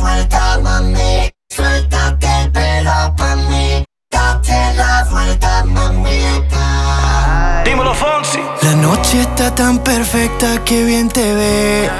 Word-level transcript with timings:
vuelta, 0.00 0.58
mami. 0.62 1.30
Suéltate 1.54 2.26
el 2.42 2.50
pelo 2.52 3.14
pa' 3.16 3.36
mí. 3.36 3.84
Date 4.10 4.74
la 4.76 5.06
vuelta, 5.10 5.64
mamita. 5.64 7.62
Dímelo, 7.64 7.94
Fonsi. 7.94 8.40
La 8.62 8.74
noche 8.74 9.22
está 9.22 9.54
tan 9.54 9.78
perfecta 9.78 10.62
que 10.64 10.84
bien 10.84 11.08
te 11.08 11.34
ves. 11.34 11.90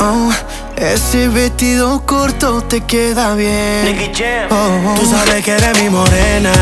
Oh, 0.00 0.30
ese 0.76 1.28
vestido 1.28 2.04
corto 2.06 2.62
te 2.62 2.80
queda 2.82 3.34
bien. 3.34 4.12
Jam. 4.14 4.48
Oh, 4.50 4.94
Tú 4.98 5.06
sabes 5.06 5.44
que 5.44 5.52
eres 5.52 5.80
mi 5.82 5.88
morena. 5.88 6.52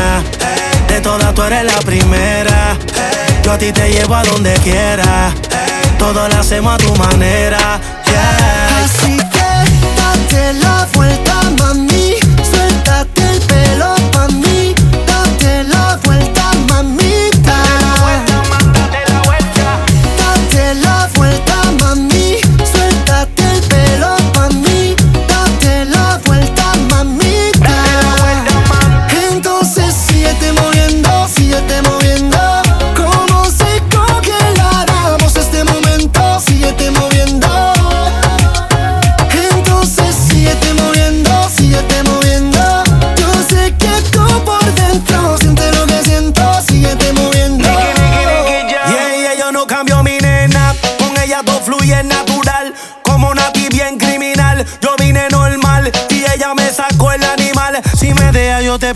De 0.87 1.01
todas 1.01 1.33
tú 1.33 1.43
eres 1.43 1.63
la 1.63 1.79
primera. 1.79 2.77
Yo 3.43 3.51
a 3.53 3.57
ti 3.57 3.71
te 3.71 3.89
llevo 3.89 4.15
a 4.15 4.23
donde 4.23 4.53
quiera. 4.55 5.31
Todo 5.97 6.27
lo 6.27 6.35
hacemos 6.35 6.73
a 6.73 6.77
tu 6.77 6.95
manera. 6.95 7.79
Yeah. 8.05 8.83
Así 8.83 9.17
vuelta, 16.03 16.51
mami. 16.69 17.20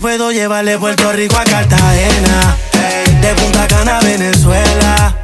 Puedo 0.00 0.30
llevar 0.30 0.64
de 0.64 0.78
Puerto 0.78 1.12
Rico 1.12 1.36
a 1.36 1.44
Cartagena. 1.44 2.56
De 3.20 3.34
Punta 3.34 3.66
Cana 3.66 3.98
a 3.98 4.00
Venezuela. 4.02 5.14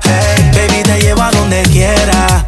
Baby, 0.55 0.83
te 0.83 1.01
llevo 1.01 1.23
a 1.23 1.31
donde 1.31 1.63
quiera. 1.63 2.47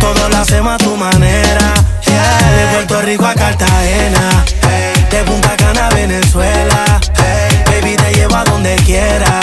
Todo 0.00 0.28
lo 0.28 0.36
hacemos 0.36 0.74
a 0.74 0.78
tu 0.78 0.96
manera. 0.96 1.74
De 2.04 2.66
Puerto 2.74 3.02
Rico 3.02 3.26
a 3.26 3.34
Cartagena. 3.34 4.44
De 5.10 5.22
Punta 5.24 5.56
Cana 5.56 5.88
a 5.88 5.94
Venezuela. 5.94 7.00
Baby, 7.66 7.96
te 7.96 8.14
llevo 8.14 8.36
a 8.36 8.44
donde 8.44 8.76
quiera. 8.84 9.40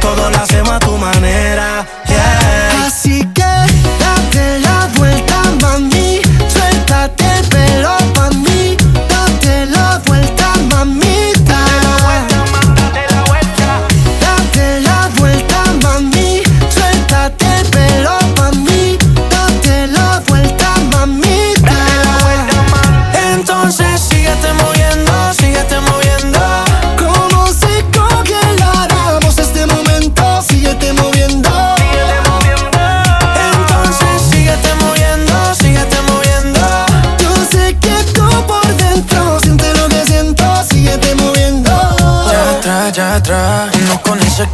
Todo 0.00 0.30
lo 0.30 0.36
hacemos 0.36 0.70
a 0.70 0.78
tu 0.78 0.96
manera. 0.96 1.86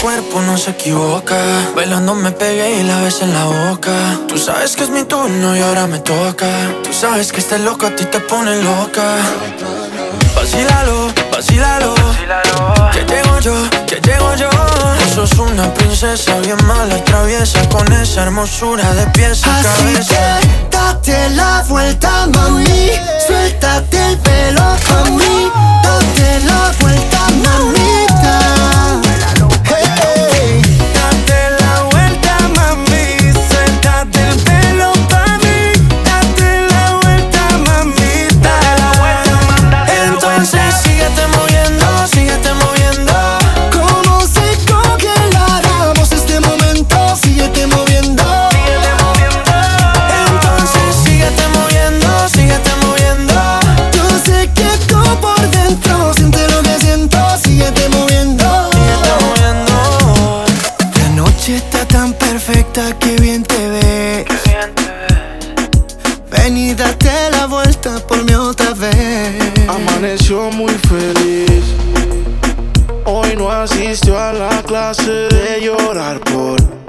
Cuerpo 0.00 0.40
no 0.42 0.56
se 0.56 0.70
equivoca. 0.70 1.36
Bailando 1.74 2.14
me 2.14 2.30
pegué 2.32 2.80
y 2.80 2.82
la 2.82 3.00
ves 3.02 3.20
en 3.22 3.32
la 3.32 3.44
boca. 3.44 3.92
Tú 4.28 4.38
sabes 4.38 4.74
que 4.76 4.84
es 4.84 4.90
mi 4.90 5.04
turno 5.04 5.56
y 5.56 5.60
ahora 5.60 5.86
me 5.86 5.98
toca. 5.98 6.46
Tú 6.82 6.92
sabes 6.92 7.32
que 7.32 7.40
este 7.40 7.58
loco 7.58 7.86
a 7.86 7.90
ti 7.90 8.04
te 8.06 8.20
pone 8.20 8.62
loca. 8.62 9.16
Vacílalo, 10.34 11.08
vacílalo. 11.32 11.94
Que 12.92 13.04
llego 13.04 13.38
yo, 13.40 13.54
que 13.86 14.00
llego 14.00 14.34
yo. 14.36 14.48
No 14.50 15.14
sos 15.14 15.38
una 15.38 15.72
princesa 15.74 16.38
bien 16.40 16.58
mala 16.66 16.96
traviesa 17.04 17.60
con 17.68 17.90
esa 17.92 18.22
hermosura 18.22 18.92
de 18.94 19.06
pies 19.08 19.44
a 19.46 19.56
Así 19.58 19.66
cabeza. 19.82 20.38
que 20.40 20.76
date 20.76 21.30
la 21.30 21.62
vuelta, 21.68 22.26
mami. 22.26 22.90
Suéltate 23.26 24.06
el 24.12 24.18
pelo 24.18 24.62
mí. 25.16 25.50
Date 25.82 26.40
la 26.46 26.72
vuelta, 26.80 27.20
mamita. 27.42 29.09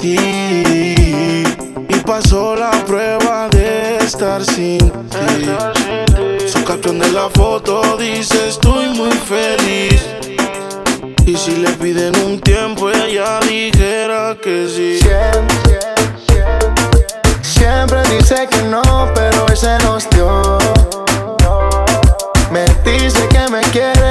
Y 0.04 1.44
pasó 2.08 2.56
la 2.56 2.72
prueba 2.86 3.48
de 3.50 3.98
estar 3.98 4.44
sin 4.44 4.80
ti. 4.80 5.46
Su 6.48 6.64
caption 6.64 6.98
de 6.98 7.12
la 7.12 7.30
foto 7.30 7.98
dice 7.98 8.50
estoy 8.50 8.88
muy 8.90 9.12
feliz. 9.12 10.02
Y 11.26 11.38
si 11.38 11.58
le 11.58 11.70
piden 11.74 12.16
un 12.26 12.40
tiempo, 12.42 12.90
ella 12.90 13.40
dijera 13.42 14.36
que 14.42 14.68
sí. 14.68 15.00
Siempre 17.44 18.02
dice 18.10 18.48
que 18.50 18.64
no, 18.64 18.82
pero 19.14 19.46
hoy 19.48 19.56
se 19.56 19.78
nos 19.84 20.10
dio. 20.10 20.58
Me 22.52 22.66
dice 22.84 23.28
que 23.30 23.48
me 23.52 23.62
quiere, 23.72 24.11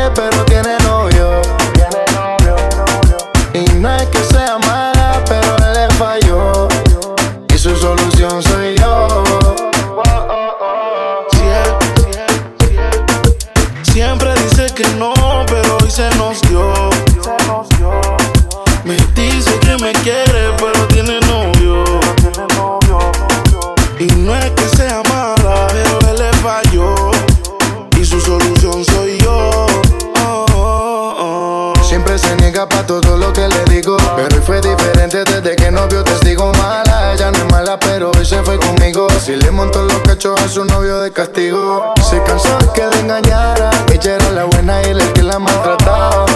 su 40.50 40.64
novio 40.64 40.98
de 40.98 41.12
castigo. 41.12 41.94
Se 42.10 42.20
cansó 42.24 42.58
de 42.58 42.72
que 42.72 42.84
le 42.84 43.00
engañara. 43.00 43.70
Ella 43.92 44.16
era 44.16 44.30
la 44.32 44.44
buena 44.44 44.82
y 44.82 44.86
él 44.86 45.00
el 45.00 45.12
que 45.12 45.22
la 45.22 45.38
maltrataba. 45.38 46.29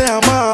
sea 0.00 0.18
más. 0.26 0.49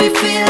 me 0.00 0.08
feel 0.08 0.49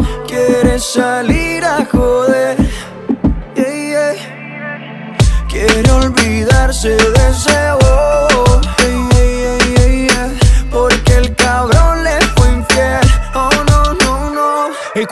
quieres 0.51 0.83
salir 0.83 1.63
a 1.63 1.85
joder. 1.85 2.57
Yeah, 3.55 4.15
yeah. 4.15 5.47
Quiere 5.47 5.89
olvidarse 5.91 6.89
de 6.89 7.29
ese 7.29 7.71
bobo. 7.79 8.30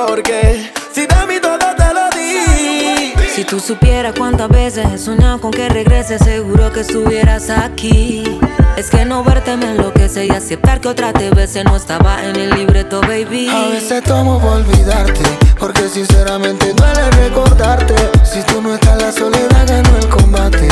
Entendí 0.00 0.06
por 0.06 0.22
qué. 0.22 0.72
Si 0.92 1.06
de 1.06 1.26
mí 1.26 1.40
todo 1.40 1.58
te 1.76 1.94
lo 1.94 2.10
di. 2.10 3.14
Si 3.34 3.44
tú 3.44 3.60
supieras 3.60 4.14
cuántas 4.16 4.48
veces 4.48 4.86
he 4.92 4.98
soñado 4.98 5.40
con 5.40 5.50
que 5.50 5.68
regreses, 5.68 6.22
seguro 6.22 6.72
que 6.72 6.80
estuvieras 6.80 7.50
aquí. 7.50 8.38
Es 8.76 8.90
que 8.90 9.04
no 9.04 9.22
verte 9.22 9.56
me 9.56 9.66
enloquece 9.70 10.26
y 10.26 10.30
aceptar 10.30 10.80
que 10.80 10.88
otra 10.88 11.12
te 11.12 11.30
bese 11.30 11.64
no 11.64 11.76
estaba 11.76 12.22
en 12.24 12.36
el 12.36 12.50
libreto, 12.50 13.00
baby. 13.02 13.48
A 13.48 13.68
veces 13.68 14.02
tomo 14.04 14.40
por 14.40 14.52
olvidarte, 14.52 15.22
porque 15.58 15.88
sinceramente 15.88 16.72
duele 16.72 17.10
recordarte. 17.10 17.94
Si 18.24 18.42
tú 18.42 18.60
no 18.62 18.74
estás, 18.74 19.00
la 19.00 19.12
soledad 19.12 19.66
ganó 19.66 19.96
el 19.96 20.08
combate. 20.08 20.68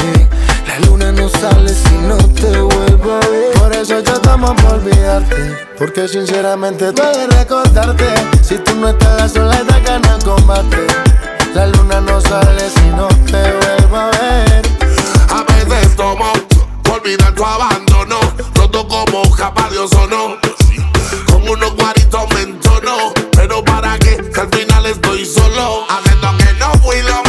La 0.79 0.87
luna 0.87 1.11
no 1.11 1.29
sale 1.29 1.75
si 1.75 1.95
no 2.07 2.17
te 2.17 2.57
vuelvo 2.61 3.15
a 3.15 3.27
ver. 3.27 3.53
Por 3.55 3.73
eso 3.73 3.99
yo 3.99 4.21
tomo 4.21 4.55
por 4.55 4.75
olvidarte, 4.75 5.67
porque 5.77 6.07
sinceramente 6.07 6.93
duele 6.93 7.27
recordarte. 7.27 8.07
Si 8.43 8.59
tú 8.59 8.77
no 8.77 8.91
estás, 8.91 9.17
la 9.19 9.29
soledad 9.29 9.83
ganó 9.85 10.15
el 10.15 10.23
combate. 10.23 10.87
La 11.53 11.67
luna 11.67 12.01
no 12.01 12.21
sale 12.21 12.71
si 12.71 12.87
no 12.91 13.09
te 13.09 13.43
vuelvo 13.59 13.97
a 13.97 14.11
ver. 14.11 14.63
A 15.31 15.43
veces 15.65 15.97
tomo 15.97 16.33
por 16.85 17.01
olvidar 17.01 17.35
tu 17.35 17.45
abandono. 17.45 18.21
Roto 18.55 18.87
como 18.87 19.29
capa 19.35 19.69
de 19.71 19.79
ozono. 19.79 20.37
Con 21.27 21.49
unos 21.49 21.75
guaritos 21.75 22.23
me 22.35 22.43
entono. 22.43 23.13
Pero 23.33 23.65
para 23.65 23.99
qué, 23.99 24.17
que 24.33 24.41
al 24.41 24.49
final 24.49 24.87
estoy 24.87 25.27
solo. 25.27 25.87
Haciendo 25.89 26.37
que 26.39 26.53
no 26.55 26.73
fui 26.75 27.03
lo 27.03 27.28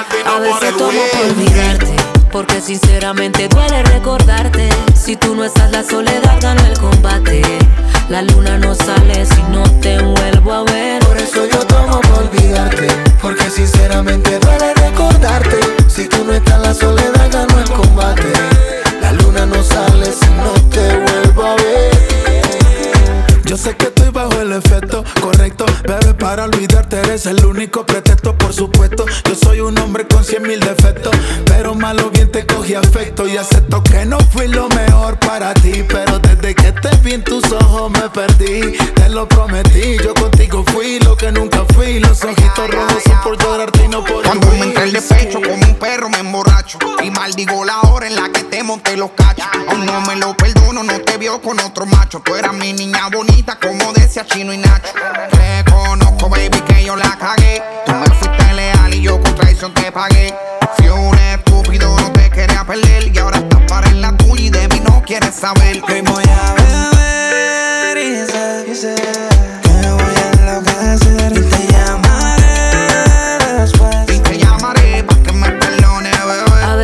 A 0.00 0.02
no 0.02 0.32
por 0.32 0.40
veces 0.40 0.62
el 0.62 0.76
tomo 0.76 1.00
por 1.12 1.26
olvidarte, 1.26 1.96
porque 2.32 2.62
sinceramente 2.62 3.48
duele 3.48 3.82
recordarte. 3.82 4.70
Si 4.94 5.14
tú 5.14 5.34
no 5.34 5.44
estás, 5.44 5.70
la 5.72 5.82
soledad 5.82 6.38
gana 6.40 6.66
el 6.68 6.78
combate. 6.78 7.42
La 8.08 8.22
luna 8.22 8.56
no 8.56 8.74
sale 8.74 9.26
si 9.26 9.42
no 9.50 9.62
te 9.82 9.98
vuelvo 10.00 10.54
a 10.54 10.64
ver. 10.64 11.04
Por 11.04 11.18
eso 11.18 11.44
yo 11.44 11.58
tomo 11.66 12.00
por 12.00 12.20
olvidarte, 12.20 12.88
porque 13.20 13.50
sinceramente 13.50 14.38
duele 14.38 14.72
recordarte. 14.72 15.60
Si 15.86 16.08
tú 16.08 16.24
no 16.24 16.32
estás, 16.32 16.60
la 16.62 16.72
soledad 16.72 17.30
ganó 17.30 17.58
el 17.58 17.70
combate. 17.70 18.32
La 19.02 19.12
luna 19.12 19.44
no 19.44 19.62
sale 19.62 20.06
si 20.06 20.30
no 20.30 20.50
te 20.70 20.96
vuelvo 20.96 21.42
a 21.44 21.56
ver. 21.56 21.90
Yo 23.44 23.58
sé 23.58 23.76
que 23.76 23.84
estoy 23.84 24.09
el 24.50 24.58
efecto 24.58 25.04
correcto, 25.20 25.64
bebé, 25.84 26.14
para 26.14 26.44
olvidarte 26.44 26.98
eres 26.98 27.26
el 27.26 27.44
único 27.44 27.86
pretexto, 27.86 28.36
por 28.36 28.52
supuesto. 28.52 29.04
Yo 29.28 29.34
soy 29.34 29.60
un 29.60 29.78
hombre 29.78 30.06
con 30.08 30.24
cien 30.24 30.42
mil 30.42 30.58
defectos, 30.60 31.14
pero 31.46 31.74
malo 31.74 32.10
bien 32.10 32.30
te 32.30 32.44
cogí 32.46 32.74
afecto 32.74 33.28
y 33.28 33.36
acepto 33.36 33.82
que 33.82 34.04
no 34.06 34.18
fui 34.18 34.48
lo 34.48 34.68
mejor 34.68 35.18
para 35.18 35.54
ti, 35.54 35.84
pero 35.88 36.18
desde 36.18 36.54
que 36.54 36.72
te 36.72 36.96
vi 37.02 37.14
en 37.14 37.24
tus 37.24 37.44
ojos 37.52 37.90
me 37.90 38.08
perdí. 38.10 38.76
Te 38.94 39.08
lo 39.08 39.28
prometí, 39.28 39.96
yo 40.02 40.14
contigo 40.14 40.64
fui 40.72 40.98
lo 41.00 41.16
que 41.16 41.30
nunca 41.30 41.64
fui. 41.74 42.00
Los 42.00 42.22
ojitos 42.24 42.70
rojos 42.70 43.02
son 43.04 43.20
por 43.22 43.38
llorarte 43.38 43.84
y 43.84 43.88
no 43.88 44.04
por 44.04 44.22
Cuando 44.24 44.46
me 44.52 44.60
entré 44.60 44.84
el 44.84 44.92
despecho 44.92 45.40
como 45.40 45.64
un 45.64 45.74
perro 45.76 46.08
me 46.08 46.18
emborracho 46.18 46.78
Y 47.02 47.10
maldigo 47.10 47.64
la 47.64 47.80
hora 47.82 48.06
en 48.06 48.16
la 48.16 48.29
te 48.78 48.92
Aún 48.92 49.84
no 49.84 50.00
me 50.02 50.16
lo 50.16 50.36
perdono, 50.36 50.82
no 50.84 51.00
te 51.00 51.18
vio 51.18 51.40
con 51.42 51.58
otro 51.58 51.86
macho. 51.86 52.20
Tú 52.20 52.36
eras 52.36 52.54
mi 52.54 52.72
niña 52.72 53.08
bonita 53.08 53.58
como 53.58 53.92
decía 53.92 54.24
Chino 54.24 54.52
y 54.52 54.58
Nacho. 54.58 54.92
Reconozco 55.32 56.28
baby 56.28 56.60
que 56.68 56.84
yo 56.84 56.94
la 56.94 57.16
cagué. 57.18 57.62
Tú 57.84 57.92
me 57.92 58.06
fuiste 58.06 58.54
leal 58.54 58.94
y 58.94 59.02
yo 59.02 59.20
con 59.20 59.34
traición 59.34 59.74
te 59.74 59.90
pagué. 59.90 60.34
Fui 60.76 60.88
un 60.88 61.18
estúpido, 61.18 61.98
no 61.98 62.12
te 62.12 62.30
quería 62.30 62.64
perder 62.64 63.10
Y 63.12 63.18
ahora 63.18 63.38
estás 63.38 63.60
para 63.66 63.88
en 63.88 64.00
la 64.00 64.16
tuya 64.16 64.44
y 64.44 64.50
de 64.50 64.68
mí 64.68 64.80
no 64.80 65.02
quieres 65.04 65.34
saber. 65.34 65.82
Hoy 65.88 66.00
voy 66.02 66.24
a 66.24 66.54
beber 66.54 67.98
y 67.98 68.74
sé. 68.74 69.29
que 69.29 69.29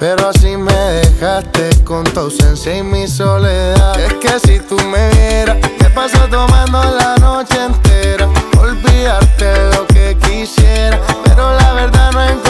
Pero 0.00 0.30
así 0.30 0.56
me 0.56 0.72
dejaste 0.72 1.68
con 1.84 2.04
tu 2.04 2.20
ausencia 2.20 2.74
y 2.74 2.82
mi 2.82 3.06
soledad. 3.06 4.00
Es 4.00 4.14
que 4.14 4.40
si 4.40 4.58
tú 4.58 4.76
me 4.86 5.10
vieras, 5.10 5.58
te 5.78 5.90
paso 5.90 6.26
tomando 6.30 6.82
la 6.82 7.16
noche 7.16 7.62
entera. 7.62 8.26
Olvidarte 8.58 9.70
lo 9.76 9.86
que 9.88 10.16
quisiera, 10.22 10.98
pero 11.24 11.52
la 11.54 11.74
verdad 11.74 12.12
no 12.12 12.22
encuentro 12.22 12.49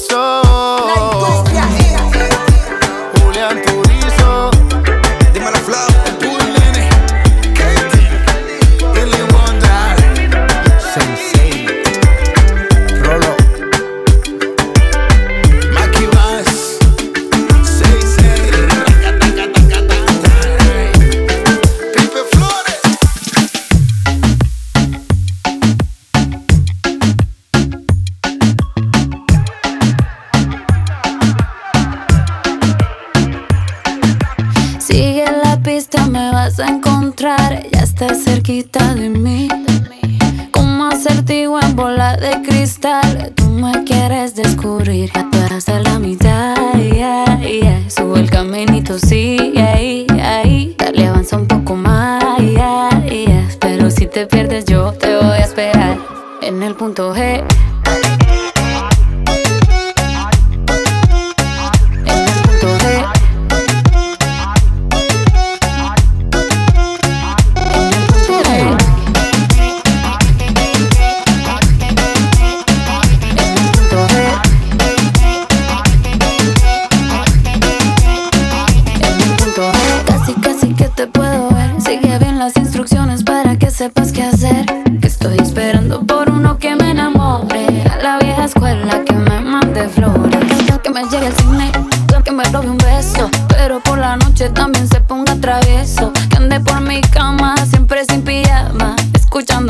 slow 0.00 0.49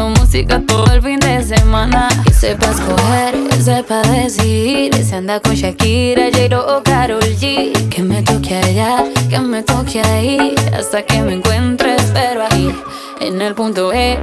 Música 0.09 0.63
todo 0.67 0.87
el 0.93 1.03
fin 1.03 1.19
de 1.19 1.43
semana. 1.43 2.09
Que 2.25 2.33
sepa 2.33 2.71
escoger, 2.71 3.63
sepa 3.63 4.03
decidir. 4.03 4.95
Se 4.95 5.17
anda 5.17 5.41
con 5.41 5.55
Shakira, 5.55 6.31
J-Lo 6.33 6.79
o 6.79 6.83
Karol 6.83 7.21
G. 7.21 7.89
Que 7.91 8.03
me 8.03 8.23
toque 8.23 8.55
allá, 8.57 9.05
que 9.29 9.39
me 9.39 9.63
toque 9.63 10.01
ahí. 10.01 10.55
Hasta 10.73 11.03
que 11.03 11.21
me 11.21 11.35
encuentres, 11.35 12.11
pero 12.15 12.47
ahí, 12.51 12.75
en 13.21 13.43
el 13.43 13.55
punto 13.55 13.93
E. 13.93 14.19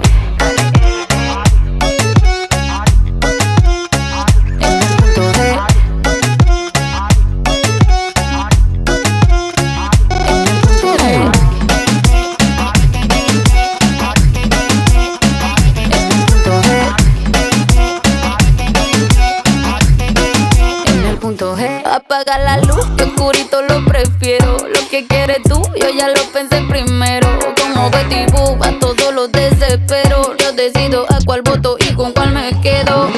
Apaga 21.97 22.37
la 22.37 22.57
luz, 22.57 22.85
que 22.95 23.05
oscurito 23.05 23.63
lo 23.63 23.83
prefiero. 23.83 24.55
Lo 24.59 24.87
que 24.87 25.07
quieres 25.07 25.41
tú, 25.41 25.59
yo 25.81 25.89
ya 25.89 26.09
lo 26.09 26.21
pensé 26.31 26.61
primero. 26.69 27.27
Como 27.59 27.89
Betty 27.89 28.31
Boop, 28.31 28.61
a 28.61 28.77
todos 28.77 29.11
los 29.15 29.31
desespero. 29.31 30.37
Yo 30.37 30.51
decido 30.51 31.07
a 31.09 31.17
cuál 31.25 31.41
voto 31.41 31.75
y 31.79 31.95
con 31.95 32.13
cuál 32.13 32.33
me 32.33 32.51
quedo. 32.61 33.09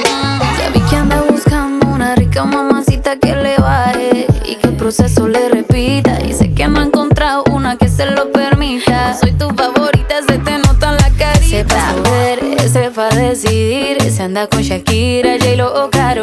Ya 0.58 0.70
vi 0.72 0.80
que 0.88 0.96
anda 0.96 1.20
buscando 1.28 1.88
una 1.88 2.14
rica 2.14 2.42
mamacita 2.46 3.16
que 3.16 3.36
le 3.36 3.58
baje 3.58 4.26
y 4.46 4.54
que 4.54 4.68
el 4.68 4.76
proceso 4.76 5.28
le 5.28 5.50
repita. 5.50 6.18
Y 6.24 6.32
sé 6.32 6.54
que 6.54 6.66
no 6.66 6.80
ha 6.80 6.84
encontrado 6.84 7.44
una 7.52 7.76
que 7.76 7.86
se 7.86 8.06
lo 8.06 8.32
permita. 8.32 9.12
Soy 9.12 9.32
tu 9.32 9.50
favorita, 9.50 10.22
se 10.26 10.38
te 10.38 10.56
nota 10.56 10.88
en 10.88 10.96
la 10.96 11.10
carita. 11.18 11.46
Sepa 11.46 11.94
ver, 12.10 12.60
sepa 12.66 13.10
decidir. 13.10 14.00
Se 14.10 14.22
anda 14.22 14.46
con 14.46 14.62
Shakira, 14.62 15.36
J-Lo 15.38 15.84
o 15.84 15.90
Karol 15.90 16.19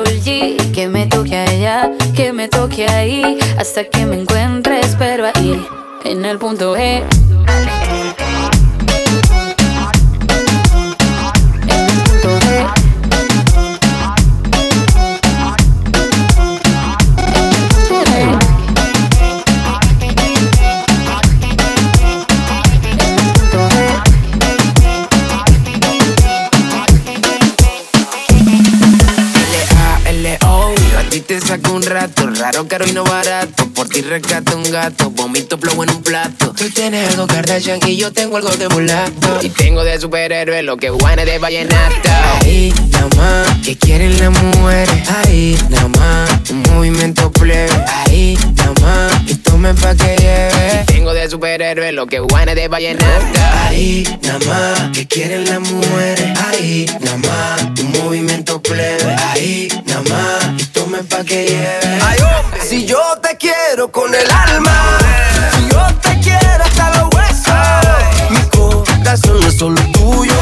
que 2.77 2.85
ahí. 2.85 3.39
Hasta 3.57 3.85
que 3.85 4.05
me 4.05 4.17
rescato 34.07 34.55
un 34.57 34.63
gato 34.71 35.09
Vomito 35.11 35.57
flow 35.57 35.83
en 35.83 35.89
un 35.91 36.01
plato. 36.01 36.53
Tú 36.57 36.69
tienes 36.69 37.09
algo 37.11 37.27
Kardashian 37.27 37.79
Y 37.85 37.97
yo 37.97 38.11
tengo 38.11 38.37
algo 38.37 38.49
de 38.49 38.69
mulato. 38.69 39.39
Y 39.41 39.49
tengo 39.49 39.83
de 39.83 39.99
superhéroe 39.99 40.63
Lo 40.63 40.77
que 40.77 40.89
guane 40.89 41.25
de 41.25 41.37
vallenato 41.37 42.09
Lo 51.77 52.07
que 52.07 52.17
guane 52.17 52.55
de 52.55 52.67
vallenato 52.67 53.39
Ahí, 53.67 54.03
nada 54.23 54.39
más 54.47 54.97
Que 54.97 55.07
quieren 55.07 55.45
las 55.45 55.59
mujeres. 55.59 56.39
Ahí, 56.47 56.87
nada 56.99 57.17
más 57.17 57.61
Un 57.79 57.91
movimiento 58.03 58.59
plebe. 58.59 59.15
Ahí, 59.29 59.67
nada 59.85 60.01
más 60.09 60.59
Y 60.59 60.65
tomen 60.65 61.05
pa' 61.05 61.23
que 61.23 61.45
lleve. 61.45 61.99
Ay, 62.03 62.17
hombre, 62.19 62.61
si 62.67 62.85
yo 62.87 62.99
te 63.21 63.37
quiero 63.37 63.91
con 63.91 64.13
el 64.13 64.29
alma, 64.31 64.97
si 65.55 65.69
yo 65.69 65.85
te 66.01 66.19
quiero 66.19 66.63
hasta 66.63 66.89
los 66.97 67.13
huesos, 67.13 68.31
mi 68.31 68.41
corazón 68.49 69.39
no 69.39 69.47
es 69.47 69.57
solo 69.57 69.81
tuyo, 69.91 70.33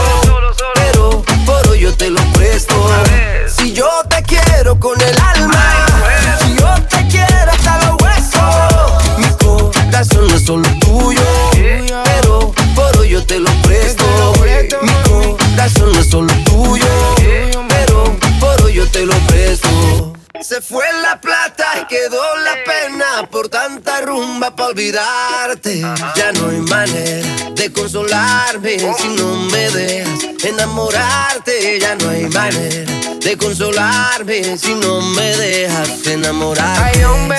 fue 20.68 20.86
la 21.02 21.20
plata 21.22 21.66
y 21.82 21.86
quedó 21.86 22.22
la 22.38 22.56
pena 22.64 23.30
por 23.30 23.50
tanta 23.50 24.02
rumba 24.02 24.56
para 24.56 24.70
olvidarte. 24.70 25.82
Ya 26.16 26.32
no 26.34 26.50
hay 26.50 26.58
manera 26.58 27.28
de 27.54 27.72
consolarme 27.72 28.78
si 28.98 29.10
no 29.10 29.36
me 29.52 29.70
dejas 29.70 30.24
enamorarte. 30.44 31.80
Ya 31.80 31.96
no 31.96 32.10
hay 32.10 32.28
manera 32.30 32.92
de 33.20 33.38
consolarme 33.38 34.58
si 34.58 34.74
no 34.76 35.02
me 35.02 35.36
dejas 35.38 36.06
enamorar. 36.08 36.92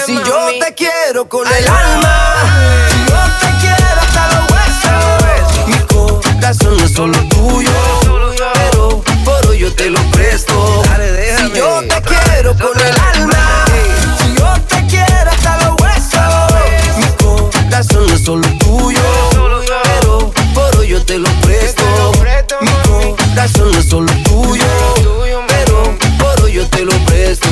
Si 0.04 0.14
yo 0.14 0.48
te 0.60 0.74
quiero 0.74 1.28
con 1.28 1.46
el 1.46 1.68
alma, 1.68 2.34
si 2.90 2.98
yo 3.10 3.18
te 3.40 3.66
quiero 3.66 4.00
hasta 4.02 4.28
los 4.34 4.44
huesos, 4.52 5.68
mi 5.68 5.78
corazón 5.86 6.76
no 6.76 6.84
es 6.84 6.92
solo 6.92 7.18
tuyo, 7.28 7.70
pero 8.54 9.02
por 9.24 9.46
hoy 9.46 9.58
yo 9.58 9.74
te 9.74 9.90
lo 9.90 10.00
presto. 10.12 10.82
Si 11.38 11.52
yo 11.52 11.80
te 11.88 12.02
quiero 12.02 12.25
con 12.44 12.78
el 12.78 12.94
alma, 13.14 13.64
si 14.18 14.34
yo 14.36 14.54
te 14.68 14.86
quiero 14.88 15.30
hasta 15.30 15.56
los 15.64 15.80
huesos, 15.80 16.98
mi 16.98 17.06
corazón 17.16 18.06
no 18.06 18.14
es 18.14 18.24
solo 18.24 18.46
tuyo, 18.58 19.00
pero 19.84 20.30
por 20.52 20.76
hoy 20.76 20.88
yo 20.88 21.02
te 21.02 21.18
lo 21.18 21.30
presto. 21.40 21.82
Mi 22.60 22.70
corazón 22.86 23.72
no 23.72 23.78
es 23.78 23.88
solo 23.88 24.12
tuyo, 24.24 24.66
pero 25.48 25.96
por 26.18 26.44
hoy 26.44 26.52
yo 26.52 26.66
te 26.68 26.84
lo 26.84 26.92
presto. 27.06 27.48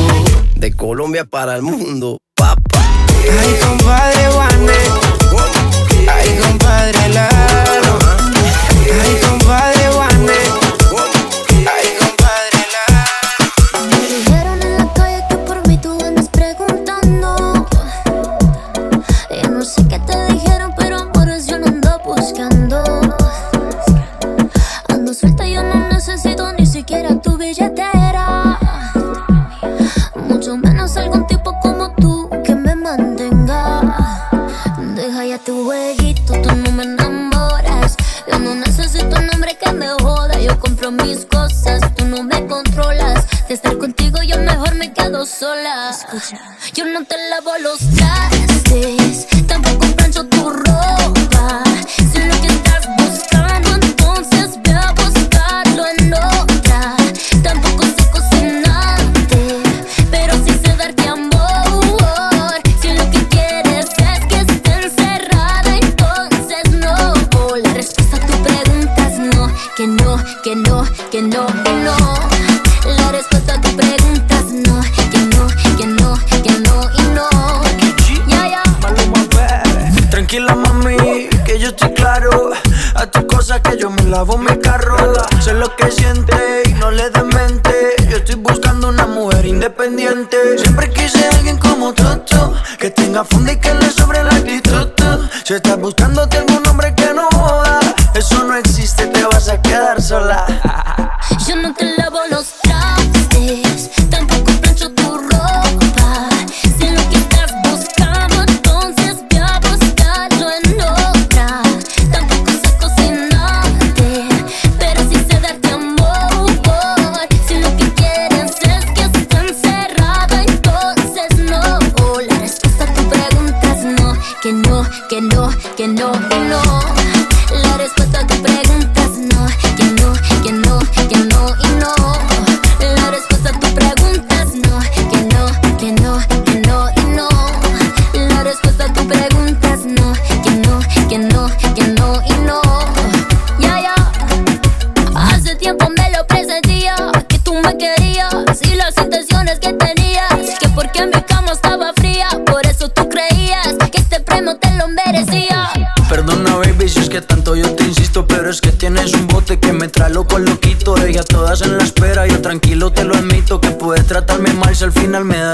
De 0.54 0.70
Colombia 0.74 1.24
para 1.24 1.56
el 1.56 1.62
mundo, 1.62 2.18
papá. 2.34 2.82
Ay, 3.10 3.58
compadre 3.66 4.28
Juanes. 4.32 4.90
Ay, 6.12 6.38
compadre 6.42 7.08
Lalo. 7.08 7.98
Ay, 9.02 9.18
compadre 9.26 9.88
Juanes. 9.92 10.63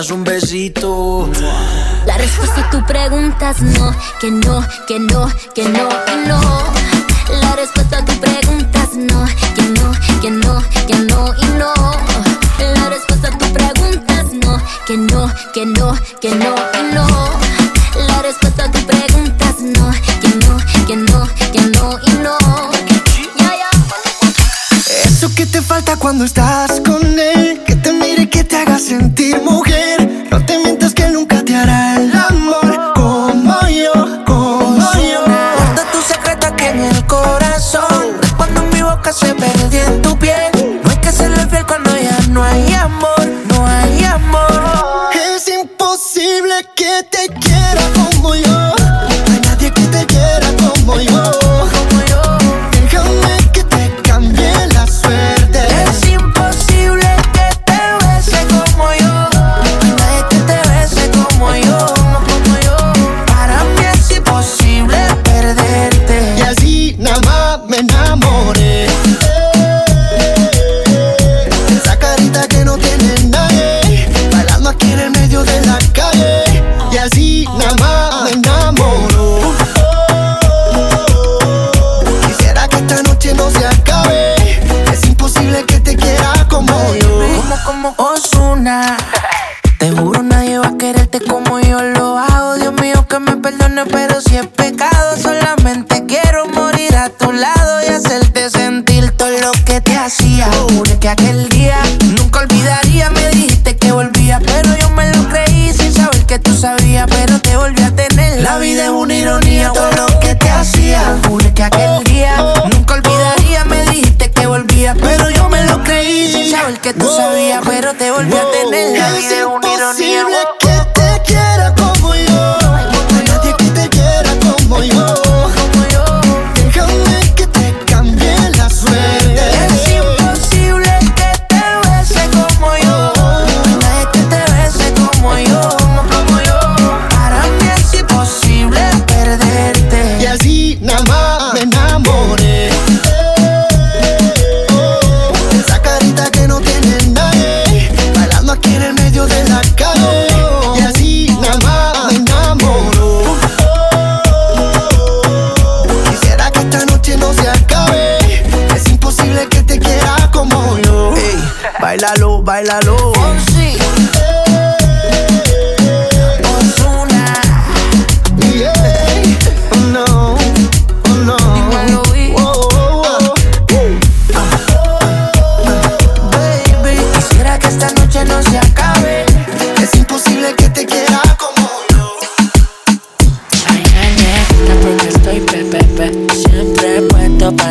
das 0.00 0.10
un 0.10 0.24
besito. 0.24 1.28
La 2.06 2.16
respuesta 2.16 2.66
a 2.66 2.70
tu 2.70 2.82
preguntas 2.86 3.60
no, 3.60 3.94
que 4.18 4.30
no, 4.30 4.66
que 4.88 4.98
no, 4.98 5.28
que 5.54 5.64
no. 5.64 6.09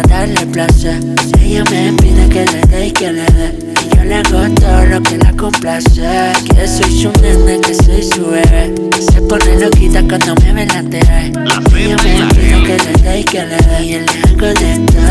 Darle 0.07 0.45
placer. 0.47 0.99
Si 1.23 1.45
ella 1.45 1.63
me 1.71 1.93
pide 1.93 2.29
que 2.29 2.45
le 2.45 2.61
dé 2.67 2.87
y 2.87 2.91
que 2.91 3.11
le 3.11 3.25
dé. 3.25 3.55
Y 3.85 3.95
yo 3.95 4.03
le 4.03 4.15
hago 4.15 4.53
todo 4.55 4.85
lo 4.85 5.01
que 5.01 5.17
la 5.17 5.31
complace. 5.33 5.89
Que 6.53 6.67
soy 6.67 7.01
su 7.01 7.11
nene, 7.21 7.59
que 7.61 7.73
soy 7.73 8.03
su 8.03 8.27
bebé. 8.27 8.73
Se 8.99 9.21
pone 9.21 9.59
loquita 9.59 10.03
cuando 10.07 10.35
me 10.43 10.53
ve 10.53 10.65
la 10.67 10.83
TV. 10.83 11.31
Ella 11.75 11.95
me 12.03 12.33
pide 12.33 12.63
que 12.63 12.77
le 12.77 12.93
dé 13.01 13.19
y 13.19 13.23
que 13.23 13.45
le 13.45 13.57
dé. 13.57 13.83
Y 13.83 13.91
yo 13.91 13.99
le 13.99 14.19
hago 14.23 14.47
de 14.59 14.87
todo. 14.87 15.09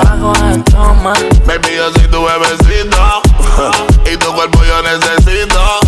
Hago 0.00 0.32
toma. 0.70 1.12
Baby, 1.46 1.68
yo 1.76 1.92
soy 1.92 2.08
tu 2.08 2.22
bebecito 2.22 3.22
Y 4.12 4.16
tu 4.16 4.32
cuerpo 4.32 4.60
yo 4.64 4.82
necesito 4.82 5.80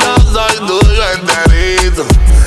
Yo 0.00 0.32
soy 0.32 0.56
tuyo 0.66 1.02
enterito 1.14 2.06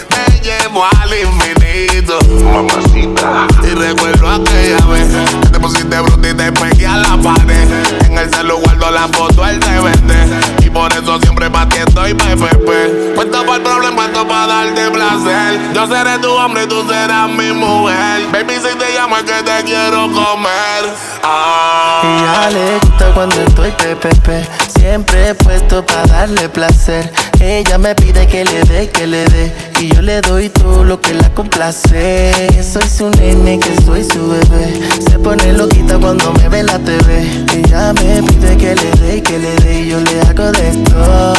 Te 0.09 0.12
llevo 0.43 0.83
al 0.83 1.13
infinito. 1.13 2.19
Mamacita. 2.43 3.47
Y 3.63 3.75
recuerdo 3.75 4.29
aquella 4.29 4.85
vez 4.87 5.07
Que 5.41 5.49
te 5.49 5.59
pusiste 5.59 5.99
bruta 6.01 6.29
y 6.29 6.33
te 6.33 6.51
pegué 6.51 6.85
a 6.85 6.97
la 6.97 7.17
pared. 7.17 7.67
En 8.05 8.17
el 8.17 8.29
celu 8.29 8.57
guardo 8.57 8.91
la 8.91 9.07
foto, 9.07 9.45
él 9.45 9.59
te 9.59 10.65
Y 10.65 10.69
por 10.69 10.91
eso 10.91 11.19
siempre 11.21 11.49
pa' 11.49 11.67
ti 11.69 11.77
estoy 11.77 12.13
PPP 12.13 13.15
Puesto 13.15 13.45
para 13.45 13.55
el 13.55 13.61
problema, 13.61 13.95
puesto 13.95 14.27
para 14.27 14.47
darte 14.47 14.91
placer. 14.91 15.59
Yo 15.73 15.87
seré 15.87 16.19
tu 16.19 16.31
hombre 16.31 16.63
y 16.63 16.67
tú 16.67 16.85
serás 16.87 17.29
mi 17.29 17.51
mujer. 17.51 18.27
Baby, 18.31 18.55
si 18.55 18.77
te 18.77 18.93
llamo 18.95 19.17
es 19.17 19.23
que 19.23 19.43
te 19.43 19.63
quiero 19.63 20.11
comer. 20.11 20.93
Ah. 21.23 22.49
Y 22.51 22.85
gusta 22.85 23.13
cuando 23.13 23.41
estoy 23.41 23.71
PPP 23.71 24.29
Siempre 24.67 25.33
puesto 25.35 25.85
para 25.85 26.05
darle 26.07 26.49
placer. 26.49 27.09
Ella 27.39 27.77
me 27.77 27.95
pide 27.95 28.27
que 28.27 28.43
le 28.43 28.63
dé, 28.63 28.89
que 28.89 29.07
le 29.07 29.25
dé. 29.25 29.71
Y 29.79 29.93
yo 29.93 30.01
le 30.01 30.21
doy 30.21 30.32
todo 30.49 30.83
lo 30.83 30.99
que 30.99 31.13
la 31.13 31.29
complace. 31.33 32.33
Soy 32.63 32.89
su 32.89 33.09
nene, 33.11 33.59
que 33.59 33.75
soy 33.83 34.03
su 34.03 34.29
bebé. 34.29 34.79
Se 34.99 35.19
pone 35.19 35.53
loquita 35.53 35.99
cuando 35.99 36.33
me 36.33 36.49
ve 36.49 36.63
la 36.63 36.79
TV 36.79 37.45
Ella 37.55 37.93
me 37.93 38.23
pide 38.23 38.57
que 38.57 38.75
le 38.75 38.91
dé, 38.99 39.21
que 39.21 39.37
le 39.37 39.55
dé 39.57 39.81
Y 39.81 39.89
yo 39.89 39.99
le 39.99 40.21
hago 40.21 40.51
de 40.51 40.71
todo, 40.89 41.33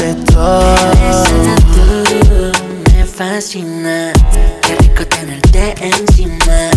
de 0.00 0.14
todo. 0.32 0.76
Tú 1.74 2.52
me 2.92 3.04
fascina, 3.04 4.12
qué 4.62 4.76
rico 4.76 5.04
tenerte 5.06 5.74
encima. 5.80 6.70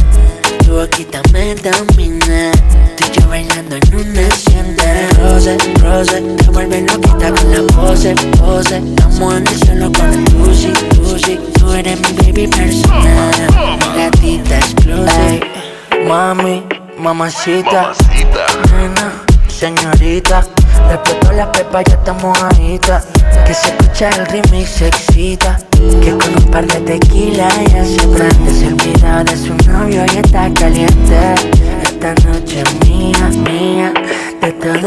Tu 0.66 0.72
boquita 0.72 1.22
me 1.32 1.54
domina, 1.56 2.52
y 2.99 2.99
bailando 3.30 3.76
en 3.76 3.96
una 3.96 4.28
hacienda. 4.28 4.84
Rose, 5.22 5.58
rose, 5.82 6.22
te 6.22 6.50
vuelve 6.50 6.82
loquita 6.82 7.32
con 7.32 7.52
la 7.52 7.74
pose, 7.74 8.16
pose. 8.38 8.78
Estamos 8.78 9.36
en 9.36 9.48
el 9.48 9.56
cielo 9.56 9.92
con 9.92 10.14
el 10.14 10.24
Lucy, 10.34 10.74
Lucy. 10.98 11.40
Tú 11.60 11.72
eres 11.72 12.00
mi 12.02 12.18
baby 12.18 12.48
personal, 12.48 13.78
mi 13.80 14.02
gatita 14.02 14.58
exclusive. 14.58 15.42
Mami, 16.08 16.64
mamacita, 16.98 17.94
nena, 18.76 19.14
señorita. 19.48 20.46
Respeto 20.90 21.32
la 21.34 21.52
pepa, 21.52 21.84
ya 21.84 21.94
estamos 21.94 22.42
ajitas. 22.42 23.08
Que 23.46 23.54
se 23.54 23.70
escucha 23.70 24.10
el 24.10 24.26
remix, 24.26 24.70
se 24.70 24.88
excita. 24.88 25.60
Que 26.02 26.12
con 26.18 26.36
un 26.36 26.52
par 26.52 26.66
de 26.66 26.80
tequila 26.82 27.48
ya 27.72 27.86
se 27.86 28.08
prende. 28.08 28.52
Se 28.52 28.68
olvida 28.68 29.24
de 29.24 29.38
su 29.38 29.54
novio 29.70 30.04
y 30.14 30.18
está 30.18 30.52
caliente. 30.54 31.36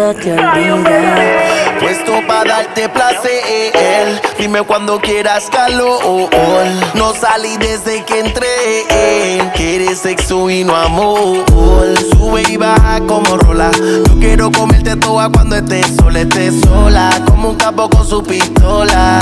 Todo 0.02 0.14
te 0.14 0.32
olvidas. 0.32 1.78
Puesto 1.78 2.26
para 2.26 2.56
darte 2.56 2.88
placer 2.88 3.40
eh, 3.48 4.20
Dime 4.38 4.62
cuando 4.62 5.01
quieras 5.01 5.49
calor. 5.51 6.29
No 6.95 7.12
salí 7.14 7.57
desde 7.59 8.05
que 8.05 8.21
entré. 8.21 8.47
Quieres 9.55 9.99
sexo 9.99 10.51
y 10.51 10.64
no 10.64 10.75
amor. 10.75 11.45
Sube 12.11 12.42
y 12.49 12.57
baja 12.57 13.01
como 13.07 13.37
rola. 13.37 13.71
Yo 13.79 14.18
quiero 14.18 14.51
comerte 14.51 14.97
toda 14.97 15.29
cuando 15.31 15.57
estés 15.57 15.87
sola. 15.97 16.21
Estés 16.21 16.61
sola 16.61 17.11
como 17.27 17.51
un 17.51 17.57
capo 17.57 17.88
con 17.88 18.07
su 18.07 18.23
pistola. 18.23 19.21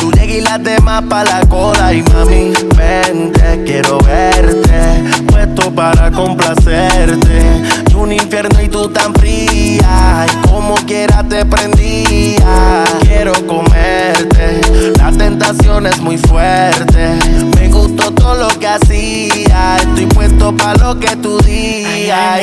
Tú 0.00 0.10
llegas 0.12 0.36
y 0.36 0.40
las 0.40 0.62
demás 0.62 1.02
pa' 1.08 1.24
la 1.24 1.40
cola. 1.48 1.92
Y 1.92 2.02
mami, 2.02 2.52
vente, 2.76 3.62
quiero 3.64 3.98
verte. 3.98 5.24
Puesto 5.26 5.74
para 5.74 6.10
complacerte. 6.10 7.62
Y 7.90 7.94
un 7.94 8.12
infierno 8.12 8.60
y 8.62 8.68
tú 8.68 8.88
tan 8.88 9.14
fría. 9.14 10.26
Y 10.28 10.48
como 10.48 10.74
quiera 10.86 11.24
te 11.28 11.44
prendía. 11.44 12.84
Quiero 13.00 13.32
comerte 13.46 14.49
La 14.98 15.12
tentación 15.12 15.86
es 15.86 16.00
muy 16.00 16.18
fuerte. 16.18 17.18
Me 17.56 17.68
gustó 17.68 18.12
todo 18.12 18.34
lo 18.34 18.48
que 18.58 18.68
hacía. 18.68 19.76
Estoy 19.78 20.06
puesto 20.06 20.56
pa' 20.56 20.74
lo 20.74 20.98
que 20.98 21.14
tú 21.16 21.38
digas. 21.40 22.40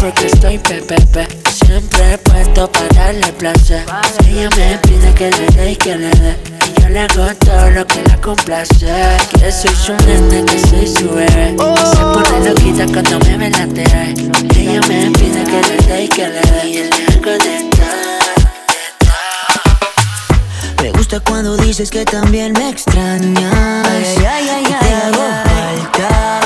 Porque 0.00 0.28
estoy 0.28 0.56
pepepe 0.56 1.28
Siempre 1.52 2.16
puesto 2.18 2.70
para 2.72 2.88
darle 2.88 3.32
placer. 3.34 3.84
Ella 4.26 4.48
me 4.56 4.78
pide 4.78 5.12
que 5.14 5.30
le 5.30 5.46
dé 5.48 5.72
y 5.72 5.76
que 5.76 5.96
le 5.96 6.10
dé. 6.10 6.36
Y 6.68 6.80
yo 6.80 6.88
le 6.88 7.00
hago 7.00 7.26
todo 7.38 7.70
lo 7.70 7.86
que 7.86 8.02
la 8.04 8.16
complace. 8.20 8.86
Que 9.38 9.52
soy 9.52 9.74
su 9.74 9.92
nene, 10.06 10.44
que 10.46 10.58
soy 10.58 10.86
su 10.86 11.10
bebé. 11.10 11.56
Se 11.56 11.96
pone 11.96 12.48
loquita 12.48 12.86
cuando 12.86 13.18
me 13.20 13.36
ve 13.36 13.50
la 13.50 13.64
Ella 14.58 14.80
me 14.88 15.10
pide 15.10 15.44
que 15.44 15.62
le 15.68 15.86
dé 15.86 16.04
y 16.04 16.08
que 16.08 16.28
le 16.28 16.40
dé. 16.40 16.68
Y 16.68 16.74
yo 16.74 16.84
le 16.84 17.14
hago 17.14 17.44
de 17.44 17.70
todo 17.70 18.09
Me 20.82 20.92
gusta 20.92 21.20
cuando 21.20 21.56
dices 21.56 21.90
que 21.90 22.04
también 22.04 22.52
me 22.52 22.70
extrañas. 22.70 23.86
Ay, 23.86 24.04
ay, 24.18 24.48
ay, 24.48 24.64
y 24.68 24.72
ay, 24.72 24.78
te 24.80 24.94
hago 24.94 25.24
falta. 25.44 26.40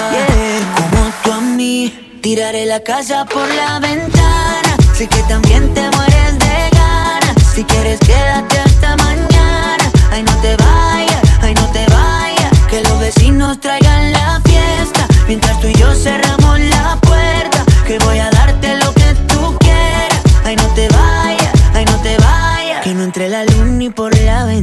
Como 0.74 1.12
tú 1.22 1.32
a 1.32 1.40
mí, 1.40 2.18
tiraré 2.20 2.66
la 2.66 2.80
casa 2.80 3.24
por 3.26 3.46
la 3.54 3.78
ventana. 3.78 4.76
Sé 4.92 5.06
que 5.06 5.22
también 5.28 5.72
te 5.72 5.82
mueres 5.90 6.38
de 6.38 6.70
ganas. 6.72 7.36
Si 7.54 7.62
quieres, 7.64 8.00
quédate 8.00 8.58
hasta 8.58 8.96
mañana. 8.96 9.90
Ay, 10.10 10.22
no 10.24 10.32
te 10.38 10.56
vayas, 10.56 11.22
ay, 11.40 11.54
no 11.54 11.66
te 11.72 11.86
vayas. 11.86 12.58
Que 12.68 12.82
los 12.82 12.98
vecinos 12.98 13.60
traigan 13.60 14.12
la 14.12 14.40
fiesta. 14.44 15.06
Mientras 15.28 15.60
tú 15.60 15.68
y 15.68 15.74
yo 15.74 15.94
cerramos 15.94 16.58
la 16.58 16.98
puerta. 17.02 17.64
Que 17.86 17.98
voy 18.00 18.18
a 18.18 18.30
darte 18.30 18.76
lo 18.78 18.92
que 18.94 19.14
tú 19.28 19.56
quieras. 19.58 20.20
Ay, 20.44 20.56
no 20.56 20.66
te 20.74 20.88
vayas, 20.88 21.52
ay, 21.74 21.84
no 21.84 21.96
te 22.02 22.16
vayas. 22.18 22.82
Que 22.82 22.94
no 22.94 23.04
entre 23.04 23.28
la 23.28 23.44
luz 23.44 23.66
ni 23.66 23.90
por 23.90 24.12
la 24.12 24.13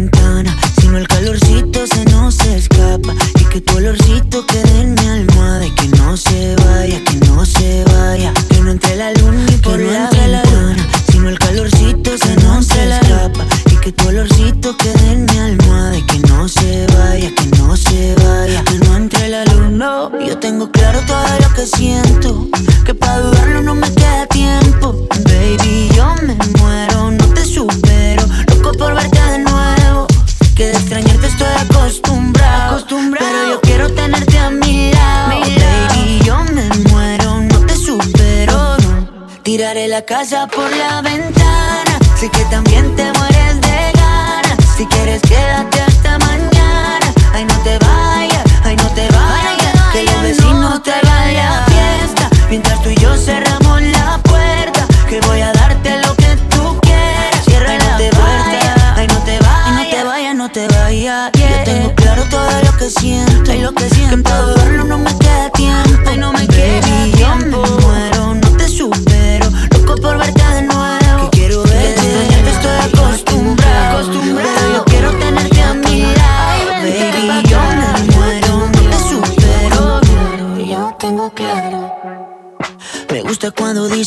ventana. 0.02 0.56
Sino 0.80 0.98
el 0.98 1.08
calorcito 1.08 1.86
se 1.86 2.06
nos 2.06 2.40
escapa. 2.46 3.14
Y 3.40 3.44
que 3.46 3.62
tu 3.62 3.78
olorcito 3.78 4.46
quede 4.48 4.82
en 4.82 4.94
mi 4.96 5.08
almohada. 5.08 5.66
Y 5.66 5.72
que 5.72 5.88
no 5.90 6.18
se 6.18 6.56
vaya, 6.56 7.00
que 7.04 7.16
no 7.28 7.46
se 7.46 7.84
vaya. 7.86 8.34
Que 8.50 8.60
no 8.62 8.72
entre 8.72 8.96
la 8.96 9.12
luz 9.14 9.34
ni 9.34 9.58
por 9.58 9.80
la 9.80 10.10
ventana. 10.10 10.88
Sino 11.12 11.30
el 11.30 11.38
calorcito 11.38 12.18
se 12.18 12.36
nos 12.38 12.70
escapa. 12.70 13.11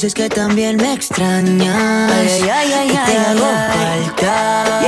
Dices 0.05 0.15
que 0.15 0.29
también 0.29 0.77
me 0.77 0.93
extrañas. 0.93 2.11
Ay, 2.13 2.51
ay, 2.53 2.73
ay, 2.73 2.91
y 2.91 3.11
te 3.11 3.19
hago 3.19 3.47
falta. 3.73 4.81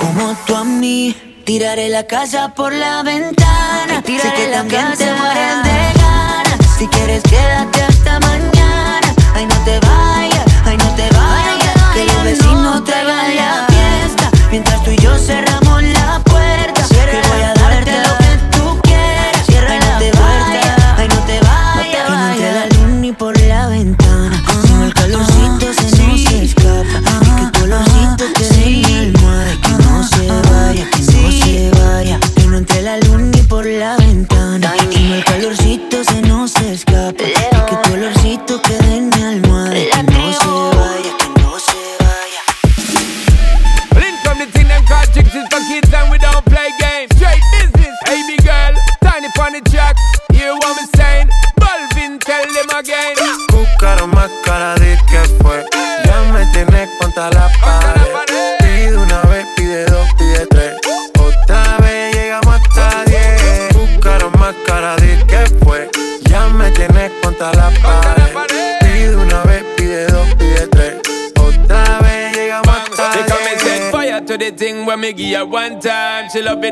Como 0.00 0.34
tú 0.46 0.56
a 0.56 0.64
mí, 0.64 1.14
tiraré 1.44 1.88
la 1.88 2.08
casa 2.08 2.52
por 2.56 2.72
la 2.72 3.04
ventana. 3.04 4.02
sé 4.04 4.32
que 4.36 4.46
también 4.50 4.86
te 4.98 5.12
mueres 5.14 5.62
de 5.62 6.00
ganas. 6.00 6.58
Si 6.76 6.88
quieres 6.88 7.22
quédate 7.22 7.82
hasta 7.82 8.18
mañana. 8.18 9.14
Ay, 9.32 9.46
no 9.46 9.56
te 9.64 9.78
vayas, 9.78 10.46
ay, 10.64 10.76
no 10.76 10.94
te 10.96 11.08
vayas. 11.10 11.94
Que 11.94 12.04
los 12.04 12.24
vecinos 12.24 12.84
te 12.84 12.94
hagan 12.94 13.36
la 13.36 13.66
fiesta. 13.68 14.30
Mientras 14.50 14.82
tú 14.82 14.90
y 14.90 14.96
yo 14.96 15.16
cerramos 15.18 15.82
la 15.84 16.17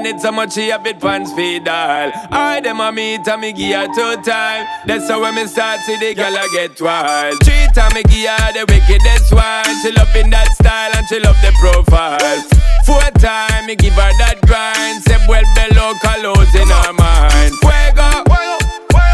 it 0.06 0.20
so 0.20 0.30
much 0.32 0.54
she 0.54 0.68
have 0.68 0.86
it 0.86 1.00
pants 1.00 1.32
feed 1.32 1.66
all. 1.68 2.10
I 2.30 2.60
them 2.62 2.80
a 2.80 2.92
meet 2.92 3.26
and 3.26 3.40
me 3.40 3.52
give 3.52 3.74
her 3.74 3.86
two 3.92 4.22
time. 4.22 4.66
That's 4.86 5.08
how 5.10 5.20
when 5.20 5.34
me 5.34 5.46
start 5.46 5.80
see 5.80 5.96
the 5.98 6.14
girl 6.14 6.36
I 6.36 6.48
get 6.52 6.80
wild. 6.80 7.42
Three 7.44 7.66
time 7.74 7.92
me 7.94 8.02
give 8.04 8.30
her 8.30 8.52
the 8.54 8.64
wickedest 8.70 9.32
one. 9.34 9.66
She 9.82 9.90
loving 9.92 10.30
that 10.30 10.48
style 10.54 10.92
and 10.96 11.06
she 11.08 11.18
love 11.20 11.36
the 11.42 11.52
profile. 11.58 12.40
Four 12.86 13.10
time 13.18 13.66
me 13.66 13.74
give 13.74 13.94
her 13.94 14.12
that 14.22 14.38
grind. 14.46 15.02
Say 15.02 15.18
well 15.28 15.44
below 15.58 15.92
colors 16.00 16.54
in 16.54 16.68
her 16.70 16.92
mind. 16.94 17.52
Fuego. 17.60 18.08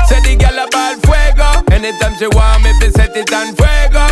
Say 0.09 0.21
the 0.21 0.37
girl 0.37 0.59
a 0.61 0.67
ball 0.69 0.95
fuego. 1.01 1.49
Anytime 1.73 2.15
she 2.19 2.29
want 2.29 2.63
me, 2.65 2.73
fi 2.81 2.89
set 2.93 3.17
it 3.17 3.33
on 3.33 3.57
fuego. 3.57 4.05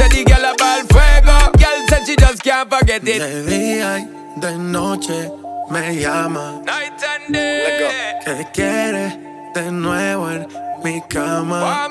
Say 0.00 0.08
the 0.08 0.24
girl 0.24 0.44
a 0.48 0.52
ball 0.56 0.80
fuego. 0.88 1.36
Girl 1.60 1.78
said 1.88 2.06
she 2.06 2.16
just 2.16 2.42
can't 2.42 2.70
forget 2.70 3.02
it. 3.06 3.20
De 3.20 3.44
día 3.44 3.98
y 4.00 4.40
de 4.40 4.56
noche 4.56 5.47
me 5.70 5.96
llama. 5.96 6.60
Night 6.64 7.02
and 7.02 7.34
day. 7.34 8.20
Que 8.24 8.46
quiere 8.52 9.18
de 9.54 9.70
nuevo 9.70 10.30
en 10.30 10.48
mi 10.84 11.00
cama. 11.08 11.88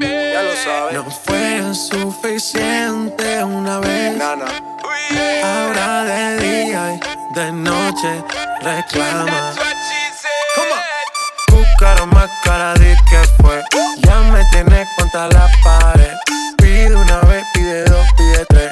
Ya 0.00 0.42
lo 0.42 0.54
sabes. 0.56 0.94
No 0.94 1.10
fue 1.10 1.74
suficiente 1.74 3.44
una 3.44 3.78
vez. 3.80 4.20
Ahora 5.42 6.04
de 6.04 6.38
día 6.38 6.94
y 6.94 7.34
de 7.34 7.52
noche 7.52 8.24
reclama. 8.62 9.54
Buscaron 11.50 12.10
más 12.10 12.30
cara 12.44 12.74
de 12.74 12.96
que 13.10 13.20
fue. 13.42 13.62
Ya 14.02 14.20
me 14.20 14.44
tienes 14.52 14.88
contra 14.96 15.28
la 15.28 15.48
pared. 15.64 16.14
Pide 16.58 16.94
una 16.94 17.20
vez, 17.20 17.44
pide 17.54 17.84
dos, 17.84 18.06
pide 18.16 18.46
tres. 18.46 18.67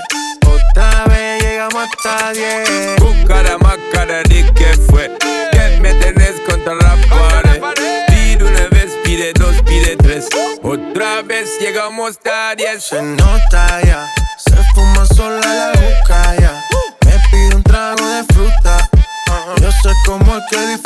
Hasta 1.87 2.33
diez. 2.33 2.97
Buscara 2.99 3.59
más 3.59 3.79
cara 3.93 4.23
que 4.25 4.77
fue. 4.89 5.17
Que 5.53 5.79
me 5.81 5.95
tenés 5.95 6.41
contra 6.49 6.75
la 6.75 6.97
pared. 7.09 7.61
Pide 8.09 8.45
una 8.45 8.67
vez, 8.69 8.93
pide 9.05 9.33
dos, 9.35 9.55
pide 9.63 9.97
tres. 9.97 10.29
Otra 10.63 11.23
vez 11.23 11.49
llegamos 11.61 12.19
a 12.25 12.55
diez. 12.57 12.85
Se 12.85 13.01
nota 13.03 13.81
ya, 13.83 14.05
se 14.39 14.57
fuma 14.75 15.07
sola 15.07 15.41
la 15.41 15.69
boca 15.69 16.37
ya. 16.41 16.63
Me 17.05 17.13
pide 17.31 17.55
un 17.55 17.63
trago 17.63 18.05
de 18.05 18.25
fruta. 18.35 18.89
Yo 19.61 19.71
sé 19.71 19.91
cómo 20.05 20.37
es 20.37 20.43
que 20.51 20.67
disfruta 20.67 20.86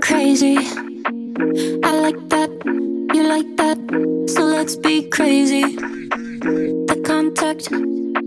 Crazy. 0.00 0.56
I 1.82 1.92
like 1.98 2.28
that. 2.28 2.50
You 3.14 3.24
like 3.24 3.56
that. 3.56 3.78
So 4.28 4.44
let's 4.44 4.76
be 4.76 5.08
crazy. 5.08 5.76
The 6.86 7.02
contact, 7.04 7.72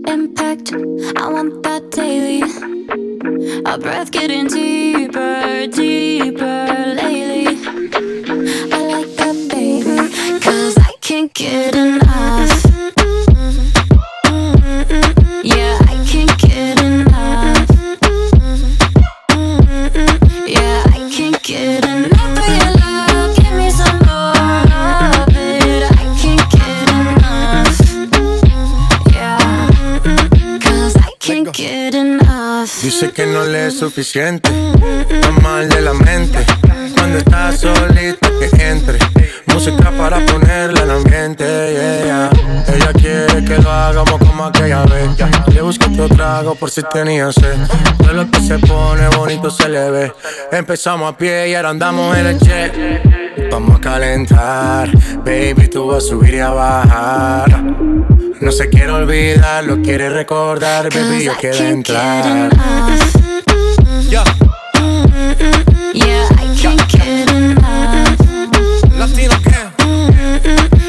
impact. 0.06 0.72
I 1.16 1.28
want 1.28 1.62
that 1.62 1.90
daily. 1.90 2.42
Our 3.64 3.78
breath 3.78 4.10
getting 4.10 4.48
deeper, 4.48 5.66
deeper 5.68 6.66
lately. 7.00 7.46
I 8.72 8.78
like 8.92 9.16
that, 9.16 9.48
baby. 9.50 10.40
Cause 10.40 10.85
can't 11.06 11.32
get 11.34 11.76
enough. 11.76 12.64
Yeah, 15.44 15.78
I 15.86 16.04
can't 16.04 16.36
get 16.36 16.80
enough. 16.82 17.70
Yeah, 20.48 20.82
I 20.96 21.08
can't 21.14 21.40
get 21.44 21.84
enough 21.84 22.38
of 22.42 22.48
your 22.58 22.72
love. 22.82 23.36
Give 23.36 23.54
me 23.54 23.70
some 23.70 23.98
more 24.02 24.66
of 25.14 25.28
it. 25.30 25.84
I 25.92 26.06
can't 26.20 26.44
get 26.50 26.88
enough. 26.90 27.78
Yeah, 29.14 30.58
cause 30.58 30.96
I 30.96 31.12
can't 31.20 31.54
get 31.54 31.94
enough. 31.94 32.82
Dice 32.82 33.12
que 33.12 33.26
no 33.26 33.44
le 33.44 33.68
es 33.68 33.78
suficiente, 33.78 34.50
está 35.08 35.30
mal 35.40 35.68
de 35.68 35.82
la 35.82 35.94
mente. 35.94 36.44
Cuando 36.96 37.18
estás 37.18 37.60
solita 37.60 38.28
que 38.40 38.66
entre, 38.66 38.98
música 39.56 39.90
para 39.90 40.18
ponerle 40.26 40.80
al 40.80 40.90
ambiente. 40.90 41.44
yeah. 42.04 42.30
Ella 42.68 42.92
quiere 42.92 43.42
que 43.42 43.56
lo 43.56 43.70
hagamos 43.70 44.18
como 44.18 44.44
aquella 44.44 44.82
vez. 44.84 45.08
Le 45.48 45.62
busqué 45.62 45.86
otro 45.86 46.08
trago 46.14 46.54
por 46.54 46.70
si 46.70 46.82
tenía 46.92 47.32
sed. 47.32 47.56
Todo 47.96 48.12
lo 48.12 48.30
que 48.30 48.40
se 48.40 48.58
pone 48.58 49.08
bonito 49.16 49.50
se 49.50 49.68
le 49.68 49.90
ve. 49.90 50.12
Empezamos 50.52 51.10
a 51.10 51.16
pie 51.16 51.48
y 51.48 51.54
ahora 51.54 51.70
andamos 51.70 52.16
en 52.18 52.26
el 52.26 52.38
jet. 52.38 53.50
Vamos 53.50 53.76
a 53.76 53.80
calentar, 53.80 54.90
baby, 55.24 55.68
tú 55.68 55.86
vas 55.86 56.04
a 56.04 56.08
subir 56.08 56.34
y 56.34 56.40
a 56.40 56.50
bajar. 56.50 57.62
No 58.40 58.52
se 58.52 58.68
quiere 58.68 58.90
olvidar, 58.90 59.64
lo 59.64 59.80
quiere 59.80 60.10
recordar, 60.10 60.92
baby, 60.92 61.24
yo 61.24 61.32
quiero 61.40 61.64
entrar. 61.64 62.50
Yeah, 65.94 66.28
I 66.38 67.55
Latino 68.98 69.36
gang. 69.44 69.72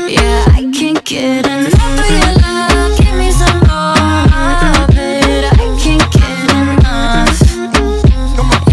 Yeah, 0.07 0.45
I 0.55 0.71
can't 0.73 1.03
get 1.03 1.45
enough 1.45 1.99
of 1.99 2.09
your 2.09 2.33
love. 2.41 2.97
Give 2.97 3.15
me 3.15 3.31
some 3.31 3.59
more 3.67 4.23
of 4.81 4.97
it. 4.97 5.43
I 5.43 5.55
can't 5.81 6.07
get 6.15 6.51
enough. 6.55 7.39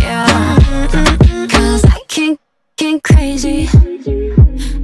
Yeah, 0.01 1.49
cause 1.51 1.85
I 1.85 2.01
can't 2.07 2.39
get 2.77 3.03
crazy. 3.03 3.69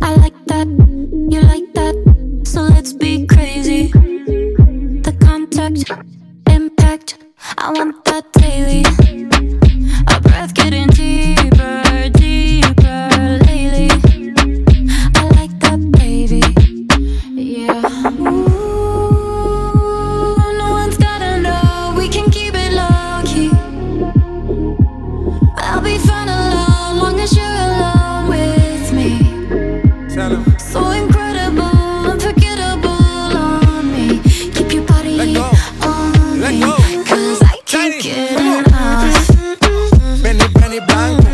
I 0.03 0.15
like 0.17 0.35
that, 0.47 0.67
you 0.67 1.41
like 1.43 1.73
that, 1.75 1.95
so 2.45 2.63
let's 2.63 2.93
be 2.93 3.27
crazy. 3.27 3.93
The 5.07 5.17
contact, 5.21 5.91
impact, 6.49 7.19
I 7.57 7.71
want 7.71 8.05
that 8.07 8.33
daily. 8.33 8.85
A 10.09 10.21
breath 10.21 10.55
getting 10.55 10.89
deep. 10.89 11.40
bang 40.87 41.30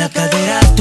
la 0.00 0.08
cadera, 0.08 0.79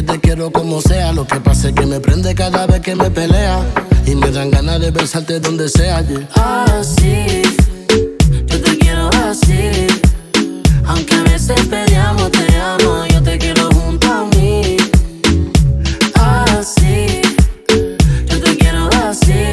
que 0.00 0.12
te 0.12 0.20
quiero 0.20 0.50
como 0.50 0.80
sea. 0.80 1.12
Lo 1.12 1.26
que 1.26 1.40
pasa 1.40 1.68
es 1.68 1.74
que 1.74 1.84
me 1.86 2.00
prende 2.00 2.34
cada 2.34 2.66
vez 2.66 2.80
que 2.80 2.94
me 2.94 3.10
pelea. 3.10 3.60
Y 4.06 4.14
me 4.14 4.30
dan 4.30 4.50
ganas 4.50 4.80
de 4.80 4.90
besarte 4.90 5.40
donde 5.40 5.68
sea. 5.68 6.00
Yeah. 6.02 6.28
Así, 6.78 7.42
yo 8.46 8.60
te 8.60 8.78
quiero 8.78 9.10
así. 9.28 9.86
Aunque 10.86 11.14
a 11.14 11.22
veces 11.22 11.60
peleamos, 11.66 12.30
te 12.30 12.56
amo. 12.56 13.04
Yo 13.12 13.22
te 13.22 13.38
quiero 13.38 13.68
junto 13.70 14.06
a 14.12 14.24
mí. 14.36 14.76
Así, 16.14 17.20
yo 18.26 18.40
te 18.40 18.56
quiero 18.56 18.88
así. 19.04 19.44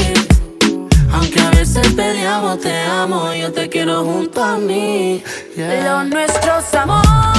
Aunque 1.12 1.40
a 1.42 1.50
veces 1.52 1.88
peleamos, 1.94 2.60
te 2.62 2.74
amo. 2.84 3.34
Yo 3.34 3.52
te 3.52 3.68
quiero 3.70 4.04
junto 4.06 4.44
a 4.44 4.58
mí. 4.58 5.24
Yeah. 5.56 5.84
Lo 5.84 6.04
nuestros 6.06 6.74
amores. 6.74 7.37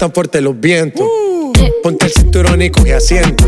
tan 0.00 0.12
fuerte 0.14 0.40
los 0.40 0.58
vientos. 0.58 1.06
Ponte 1.82 2.06
el 2.06 2.12
cinturón 2.12 2.62
y 2.62 2.70
coge 2.70 2.94
asiento. 2.94 3.44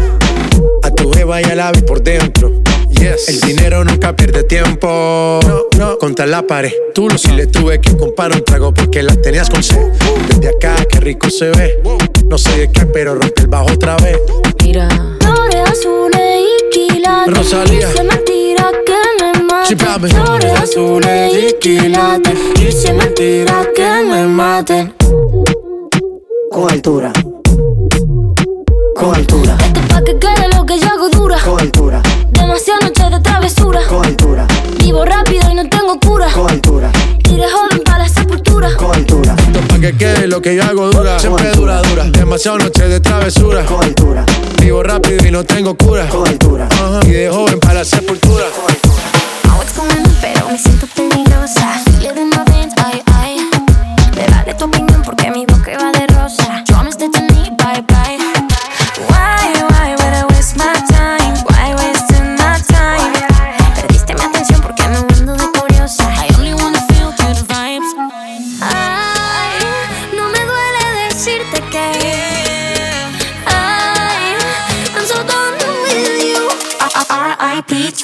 A 0.83 0.91
tu 0.91 1.11
jeva 1.11 1.41
y 1.41 1.45
al 1.45 1.61
ave 1.61 1.81
por 1.81 2.03
dentro. 2.03 2.53
Yes. 2.91 3.31
El 3.31 3.41
dinero 3.41 3.83
nunca 3.85 4.15
pierde 4.15 4.43
tiempo. 4.43 5.41
No, 5.47 5.63
no. 5.79 5.97
Contra 5.97 6.27
la 6.27 6.43
pared. 6.43 6.71
Tú 6.95 7.09
lo 7.09 7.17
sí 7.17 7.31
le 7.33 7.47
tuve 7.47 7.81
que 7.81 7.97
comprar 7.97 8.33
un 8.33 8.45
trago 8.45 8.75
porque 8.75 9.03
las 9.03 9.23
tenías 9.23 9.49
con 9.49 9.63
sed. 9.63 9.93
Desde 10.29 10.51
acá, 10.51 10.77
qué 10.91 11.01
rico 11.01 11.31
se 11.31 11.49
ve. 11.53 11.81
No 12.29 12.37
sé 12.37 12.59
de 12.59 12.71
qué, 12.71 12.85
pero 12.85 13.15
rompe 13.15 13.41
el 13.41 13.47
bajo 13.47 13.73
otra 13.73 13.97
vez. 13.97 14.19
Mira. 14.63 14.89
Flores 15.21 15.71
azules 15.71 16.43
y 16.43 16.71
quilates. 16.71 17.35
Rosalía. 17.35 17.89
Dice 17.89 18.05
mentira 18.05 18.71
que 18.85 19.25
me 19.25 19.43
mate. 19.45 19.77
Flores 20.11 20.53
azules 20.53 21.33
y 21.35 21.53
quilates. 21.55 22.35
Dice 22.57 22.93
mentira 22.93 23.67
que 23.75 24.05
me 24.05 24.27
maten. 24.27 25.02
Con 26.53 26.71
altura. 26.71 27.11
Con 28.95 29.15
altura. 29.15 29.57
Este 29.59 29.81
pa' 29.89 30.05
que 30.05 30.19
quede 30.19 30.49
lo 30.55 30.67
que 30.67 30.79
yo 30.79 30.87
hago 30.87 31.09
dura. 31.09 31.39
Con 31.43 31.59
altura. 31.59 32.03
Demasiadas 32.29 32.85
noches 32.85 33.11
de 33.11 33.21
travesura. 33.21 33.81
Con 33.89 34.05
altura. 34.05 34.47
Vivo 34.79 35.03
rápido 35.07 35.51
y 35.51 35.55
no 35.55 35.67
tengo 35.71 35.99
cura. 35.99 36.29
Con 36.35 36.51
altura. 36.51 36.93
Iré 37.31 37.45
joven 37.51 37.83
para 37.83 37.99
la 38.01 38.09
sepultura. 38.09 38.77
Con 38.77 38.95
altura. 38.95 39.35
Esto 39.39 39.61
pa' 39.67 39.81
que 39.81 39.97
quede 39.97 40.29
lo 40.29 40.43
que 40.43 40.55
yo 40.55 40.65
hago 40.65 40.91
dura. 40.91 41.19
Siempre 41.19 41.53
dura, 41.53 41.81
dura. 41.81 42.05
Demasiadas 42.11 42.65
noches 42.65 42.89
de 42.91 43.01
travesura. 43.01 43.65
Con 43.65 43.83
altura. 43.83 44.27
Vivo 44.61 44.83
rápido 44.83 45.27
y 45.27 45.31
no 45.31 45.45
tengo 45.45 45.75
cura. 45.75 46.07
Con 46.09 46.29
altura. 46.29 46.69
Uh 46.71 47.01
-huh. 47.01 47.09
Y 47.09 47.13
de 47.13 47.31
joven 47.31 47.61
para 47.61 47.75
la 47.75 47.85
sepultura. 47.85 48.45
Con 48.55 48.71
altura. 48.71 49.05
Oh, 49.57 49.63
it's 49.63 49.73
pero 50.21 50.49
me 50.51 50.59
siento 50.59 50.87
peligrosa. 50.95 51.83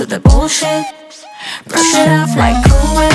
the 0.09 0.21
bullshit. 0.21 0.87
Brush 1.67 1.95
it 1.95 2.09
off 2.09 2.35
like 2.37 2.57
cool. 2.65 3.08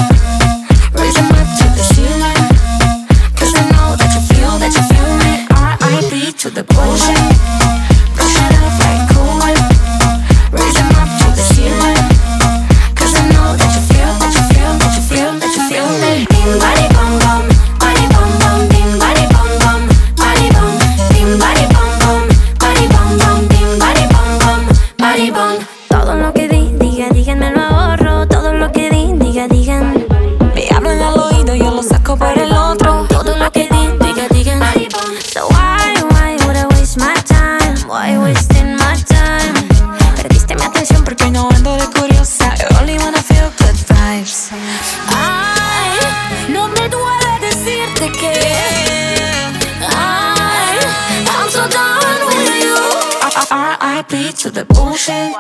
happy 54.04 54.34
to 54.34 54.50
the 54.50 54.66
bullshit. 54.66 55.34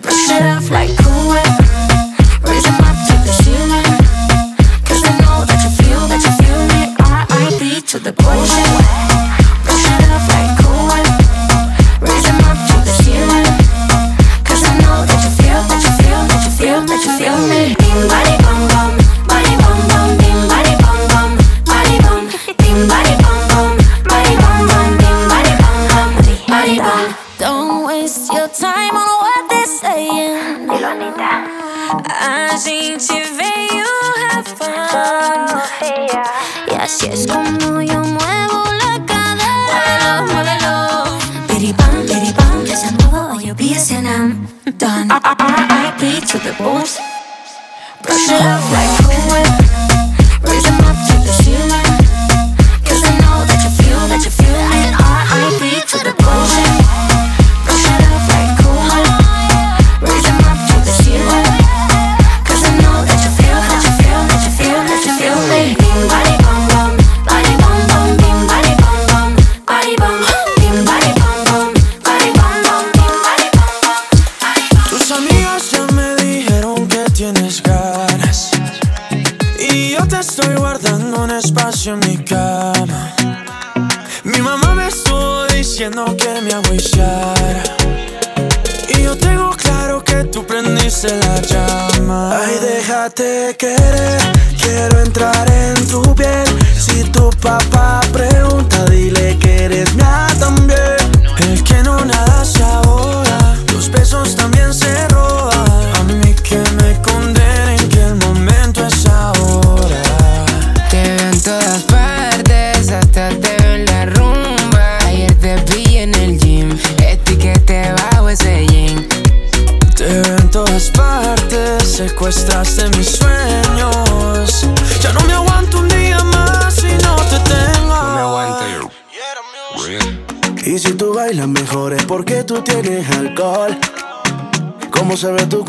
Brush 0.00 0.30
it 0.30 0.42
off 0.42 0.70
like 0.70 0.90
cool 0.98 1.28
whip. 1.30 1.71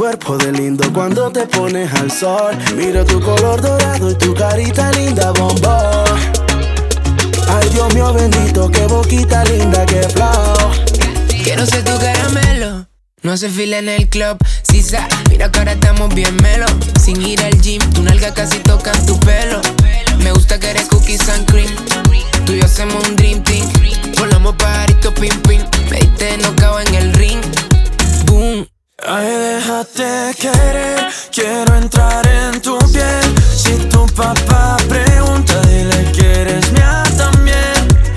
cuerpo 0.04 0.38
de 0.38 0.52
lindo 0.52 0.92
cuando 0.92 1.32
te 1.32 1.48
pones 1.48 1.90
al 1.94 2.12
sol. 2.12 2.58
Miro 2.76 3.06
tu 3.06 3.22
color 3.22 3.62
dorado 3.62 4.12
y 4.12 4.16
tu 4.16 4.34
carita 4.34 4.92
linda, 4.92 5.32
bombón. 5.32 6.20
Ay, 7.48 7.70
Dios 7.70 7.94
mío 7.94 8.12
bendito, 8.12 8.70
qué 8.70 8.86
boquita 8.86 9.46
linda, 9.46 9.86
qué 9.86 10.02
flow. 10.10 10.72
Quiero 11.42 11.66
ser 11.66 11.86
tu 11.86 11.98
caramelo. 11.98 12.86
No 13.22 13.32
hace 13.32 13.50
fila 13.50 13.78
en 13.78 13.88
el 13.88 14.10
club, 14.10 14.38
sisa. 14.64 15.08
Mira 15.30 15.50
que 15.50 15.60
ahora 15.60 15.72
estamos 15.72 16.14
bien 16.14 16.36
melo. 16.42 16.66
Sin 17.02 17.22
ir 17.22 17.42
al 17.42 17.62
gym, 17.62 17.80
tu 17.94 18.04
nalga 18.04 18.34
casi 18.34 18.60
toca 18.60 18.92
tu 19.06 19.18
pelo. 19.22 19.62
Me 20.18 20.34
gusta 20.34 20.60
que 20.60 20.70
eres 20.72 20.90
cookies 20.90 21.30
and 21.30 21.50
cream. 21.50 21.74
Tú 22.46 22.52
y 22.52 22.60
yo 22.60 22.66
hacemos 22.66 23.08
un 23.08 23.16
dream 23.16 23.42
team. 23.44 23.66
Volamos 24.18 24.54
pajarito 24.58 25.14
pim 25.14 25.40
pim. 25.44 25.62
Me 25.90 26.02
diste 26.02 26.40
no 26.40 26.54
cago 26.58 26.82
en 26.82 26.94
el 26.94 27.14
ring. 27.14 27.40
Boom. 28.26 28.73
Ay, 29.06 29.28
déjate 29.28 30.34
querer, 30.40 31.10
quiero 31.30 31.76
entrar 31.76 32.26
en 32.26 32.62
tu 32.62 32.78
piel. 32.94 33.36
Si 33.54 33.76
tu 33.90 34.06
papá 34.08 34.78
pregunta, 34.88 35.60
dile 35.68 36.10
que 36.14 36.42
eres 36.42 36.72
mía 36.72 37.04
también. 37.18 37.74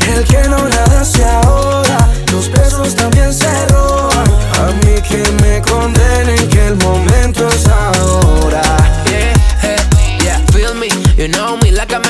El 0.08 0.24
que 0.24 0.48
no 0.48 0.58
nada 0.68 1.00
hace 1.00 1.24
ahora, 1.24 2.08
los 2.32 2.48
besos 2.52 2.94
también 2.94 3.34
se 3.34 3.66
roban. 3.66 4.26
A 4.60 4.66
mí 4.84 5.02
que 5.02 5.28
me 5.42 5.60
condenen 5.62 6.48
que 6.48 6.68
el 6.68 6.76
momento 6.76 7.48
es 7.48 7.66
ahora. 7.66 8.62
Yeah, 9.06 10.22
yeah, 10.22 10.38
feel 10.52 10.74
me, 10.74 10.88
you 11.16 11.26
know 11.26 11.56
me 11.56 11.72
like 11.72 11.92
I'm 11.92 12.05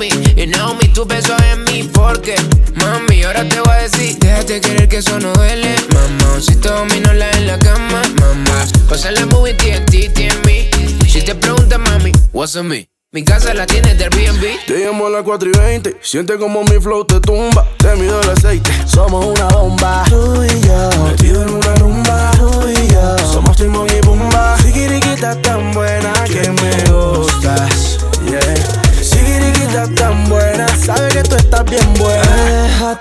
mami. 0.00 0.08
Y 0.36 0.46
Naomi, 0.46 0.88
tú 0.88 1.06
pensas 1.06 1.40
en 1.52 1.64
mí 1.64 1.88
porque, 1.92 2.34
mami, 2.76 3.22
ahora 3.22 3.48
te 3.48 3.60
voy 3.60 3.72
a 3.72 3.82
decir, 3.82 4.16
déjate 4.18 4.60
querer 4.60 4.88
que 4.88 4.98
eso 4.98 5.18
no 5.18 5.32
duele. 5.32 5.74
Mamá, 5.92 6.34
un 6.34 6.42
cito 6.42 6.72
dominóla 6.72 7.30
en 7.32 7.46
la 7.46 7.58
cama, 7.58 8.02
mamá. 8.18 8.64
Pasa 8.88 9.10
la 9.10 9.26
movie, 9.26 9.54
TNT, 9.54 10.12
TNT. 10.12 11.08
Si 11.08 11.22
te 11.22 11.34
preguntas, 11.34 11.78
mami, 11.78 12.12
what's 12.32 12.56
up 12.56 12.64
me? 12.64 12.88
Mi 13.12 13.24
casa 13.24 13.52
la 13.54 13.66
tiene 13.66 13.96
del 13.96 14.08
B&B 14.10 14.60
Te 14.68 14.84
llamo 14.84 15.08
a 15.08 15.10
las 15.10 15.24
4 15.24 15.50
y 15.52 15.58
20 15.58 15.96
Siente 16.00 16.38
como 16.38 16.62
mi 16.62 16.78
flow 16.80 17.04
te 17.04 17.18
tumba 17.18 17.66
Te 17.76 17.96
mido 17.96 18.22
el 18.22 18.30
aceite 18.30 18.70
Somos 18.86 19.26
una 19.26 19.48
bomba 19.48 20.04
Tú 20.08 20.44
y 20.44 20.60
yo 20.64 20.90
Metido 21.08 21.42
en 21.42 21.54
una 21.54 21.74
rumba 21.74 22.30
Tú 22.38 22.68
y 22.68 22.86
yo 22.92 23.18
Somos 23.18 23.56
Timón 23.56 23.88
y 23.90 24.00
Pumba 24.00 24.56
Chiquiriquita 24.62 25.34
tan 25.42 25.72
buena 25.72 26.12
que 26.22 26.50
me 26.50 26.92
gustas 26.92 27.89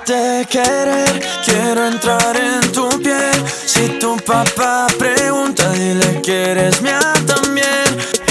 Querer, 0.09 1.21
quiero 1.45 1.85
entrar 1.85 2.35
en 2.35 2.71
tu 2.71 2.89
piel. 2.99 3.45
Si 3.63 3.99
tu 3.99 4.17
papá 4.17 4.87
pregunta, 4.97 5.69
dile 5.69 6.19
que 6.23 6.49
eres 6.49 6.81
mía 6.81 7.13
también. 7.27 7.85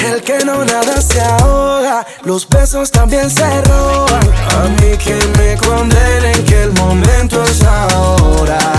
El 0.05 0.20
que 0.22 0.45
no 0.45 0.64
nada 0.64 1.01
se 1.01 1.20
ahoga, 1.20 2.05
los 2.24 2.49
besos 2.49 2.91
también 2.91 3.31
se 3.31 3.62
roban. 3.62 4.29
A 4.57 4.68
mí 4.81 4.97
que 4.97 5.14
me 5.39 5.57
condenen 5.57 6.45
que 6.47 6.64
el 6.64 6.72
momento 6.72 7.45
es 7.45 7.62
ahora. 7.62 8.78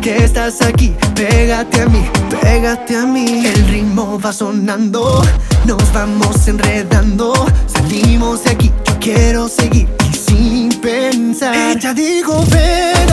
Que 0.00 0.24
estás 0.24 0.62
aquí. 0.62 0.94
Pégate 1.14 1.82
a 1.82 1.86
mí, 1.86 2.04
pégate 2.40 2.96
a 2.96 3.06
mí. 3.06 3.46
El 3.46 3.66
ritmo 3.68 4.18
va 4.18 4.32
sonando, 4.32 5.22
nos 5.64 5.92
vamos 5.92 6.46
enredando. 6.48 7.32
Salimos 7.66 8.44
de 8.44 8.50
aquí, 8.50 8.72
yo 8.86 8.98
quiero 9.00 9.48
seguir 9.48 9.88
y 10.10 10.14
sin 10.14 10.80
pensar. 10.80 11.54
Ella 11.54 11.94
dijo, 11.94 12.44
ven, 12.50 13.08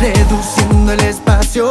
reduciendo 0.00 0.92
el 0.92 1.00
espacio 1.00 1.68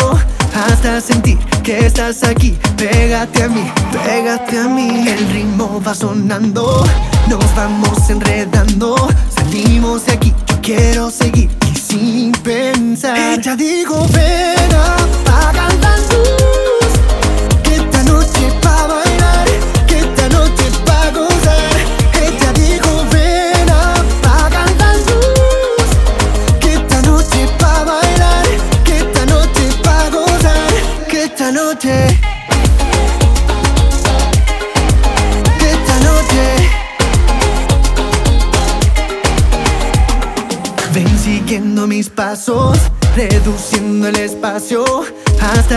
hasta 0.55 1.01
sentir 1.01 1.37
que 1.63 1.85
estás 1.85 2.23
aquí. 2.23 2.57
Pégate 2.77 3.43
a 3.43 3.49
mí, 3.49 3.69
pégate 4.05 4.57
a 4.57 4.69
mí. 4.69 5.05
El 5.05 5.29
ritmo 5.31 5.81
va 5.85 5.93
sonando, 5.93 6.85
nos 7.27 7.55
vamos 7.55 8.09
enredando. 8.09 8.95
Salimos 9.35 10.05
de 10.05 10.13
aquí, 10.13 10.33
yo 10.47 10.61
quiero 10.61 11.11
seguir 11.11 11.49
y 11.69 11.75
sin 11.77 12.31
pensar. 12.31 13.17
Ella 13.17 13.55
dijo, 13.57 14.07
ven, 14.13 14.69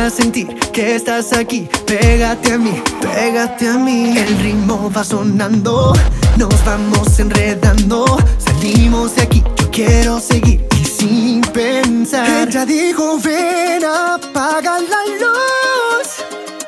sentir 0.07 0.47
que 0.73 0.95
estás 0.97 1.33
aquí. 1.33 1.69
Pégate 1.87 2.53
a 2.53 2.59
mí, 2.59 2.83
pégate 3.01 3.69
a 3.69 3.75
mí. 3.75 4.17
El 4.17 4.39
ritmo 4.39 4.91
va 4.97 5.03
sonando, 5.03 5.93
nos 6.37 6.65
vamos 6.65 7.19
enredando. 7.19 8.05
Salimos 8.39 9.17
de 9.17 9.23
aquí, 9.23 9.43
yo 9.57 9.71
quiero 9.71 10.21
seguir 10.21 10.67
y 10.81 10.85
sin 10.85 11.41
pensar. 11.41 12.49
Ella 12.49 12.65
dijo, 12.65 13.19
ven, 13.19 13.85
apaga 13.85 14.79
la 14.93 15.03
luz. 15.21 16.09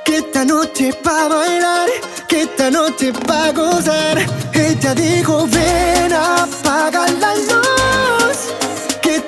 Que 0.04 0.16
esta 0.18 0.44
noche 0.44 0.92
pa' 1.04 1.28
bailar, 1.28 1.88
que 2.28 2.42
esta 2.42 2.70
noche 2.70 3.12
pa' 3.12 3.52
gozar. 3.52 4.18
Ella 4.52 4.94
dijo, 4.94 5.46
ven, 5.46 6.12
apaga 6.12 7.06
la 7.22 7.34
luz. 7.34 7.79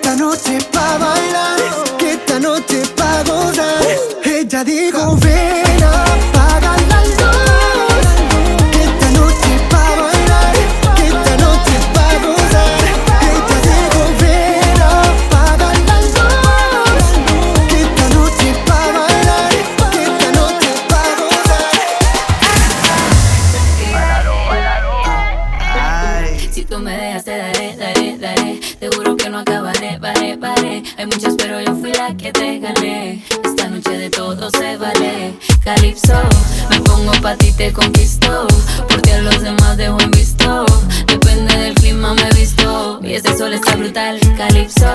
Esta 0.02 0.16
noche 0.16 0.58
pa' 0.72 0.98
bailar, 0.98 1.96
que 1.96 2.14
esta 2.14 2.40
noche 2.40 2.82
pa' 2.96 3.22
gozar. 3.22 3.86
Ella 4.24 4.64
dijo, 4.64 5.16
ven, 5.18 5.71
cuando 34.42 34.58
se 34.58 34.76
vale 34.76 35.34
Calipso, 35.62 36.14
me 36.68 36.80
pongo 36.80 37.12
pa' 37.22 37.36
ti, 37.36 37.52
te 37.52 37.72
conquisto. 37.72 38.46
Porque 38.88 39.12
a 39.12 39.20
los 39.20 39.40
demás 39.40 39.76
dejo 39.76 40.00
en 40.00 40.10
visto. 40.10 40.64
Depende 41.06 41.56
del 41.56 41.74
clima 41.74 42.14
me 42.14 42.28
visto. 42.30 42.98
Y 43.02 43.14
este 43.14 43.36
sol 43.38 43.52
está 43.52 43.76
brutal, 43.76 44.18
calipso 44.36 44.88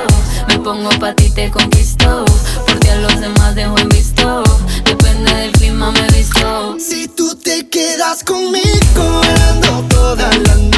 Me 0.50 0.60
pongo 0.60 0.90
pa' 1.00 1.14
ti, 1.14 1.30
te 1.30 1.50
conquisto. 1.50 2.26
Porque 2.66 2.92
a 2.92 2.96
los 2.96 3.22
demás 3.22 3.56
dejo 3.56 3.78
en 3.78 3.90
visto. 3.90 4.44
Depende 4.84 5.34
del 5.34 5.52
clima 5.54 5.92
me 5.92 6.08
visto. 6.08 6.76
Si 6.78 7.08
tú 7.08 7.34
te 7.36 7.70
quedas 7.70 8.26
conmigo, 8.26 9.22
ando 9.50 9.82
toda 9.88 10.30
la 10.30 10.56
noche 10.56 10.77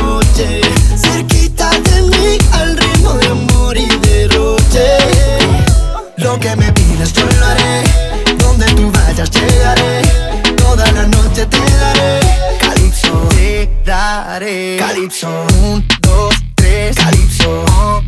Calypso, 14.79 15.29
un, 15.61 15.85
dos, 16.01 16.33
tres. 16.55 16.95
Calypso. 16.95 17.65
Oh. 17.69 17.98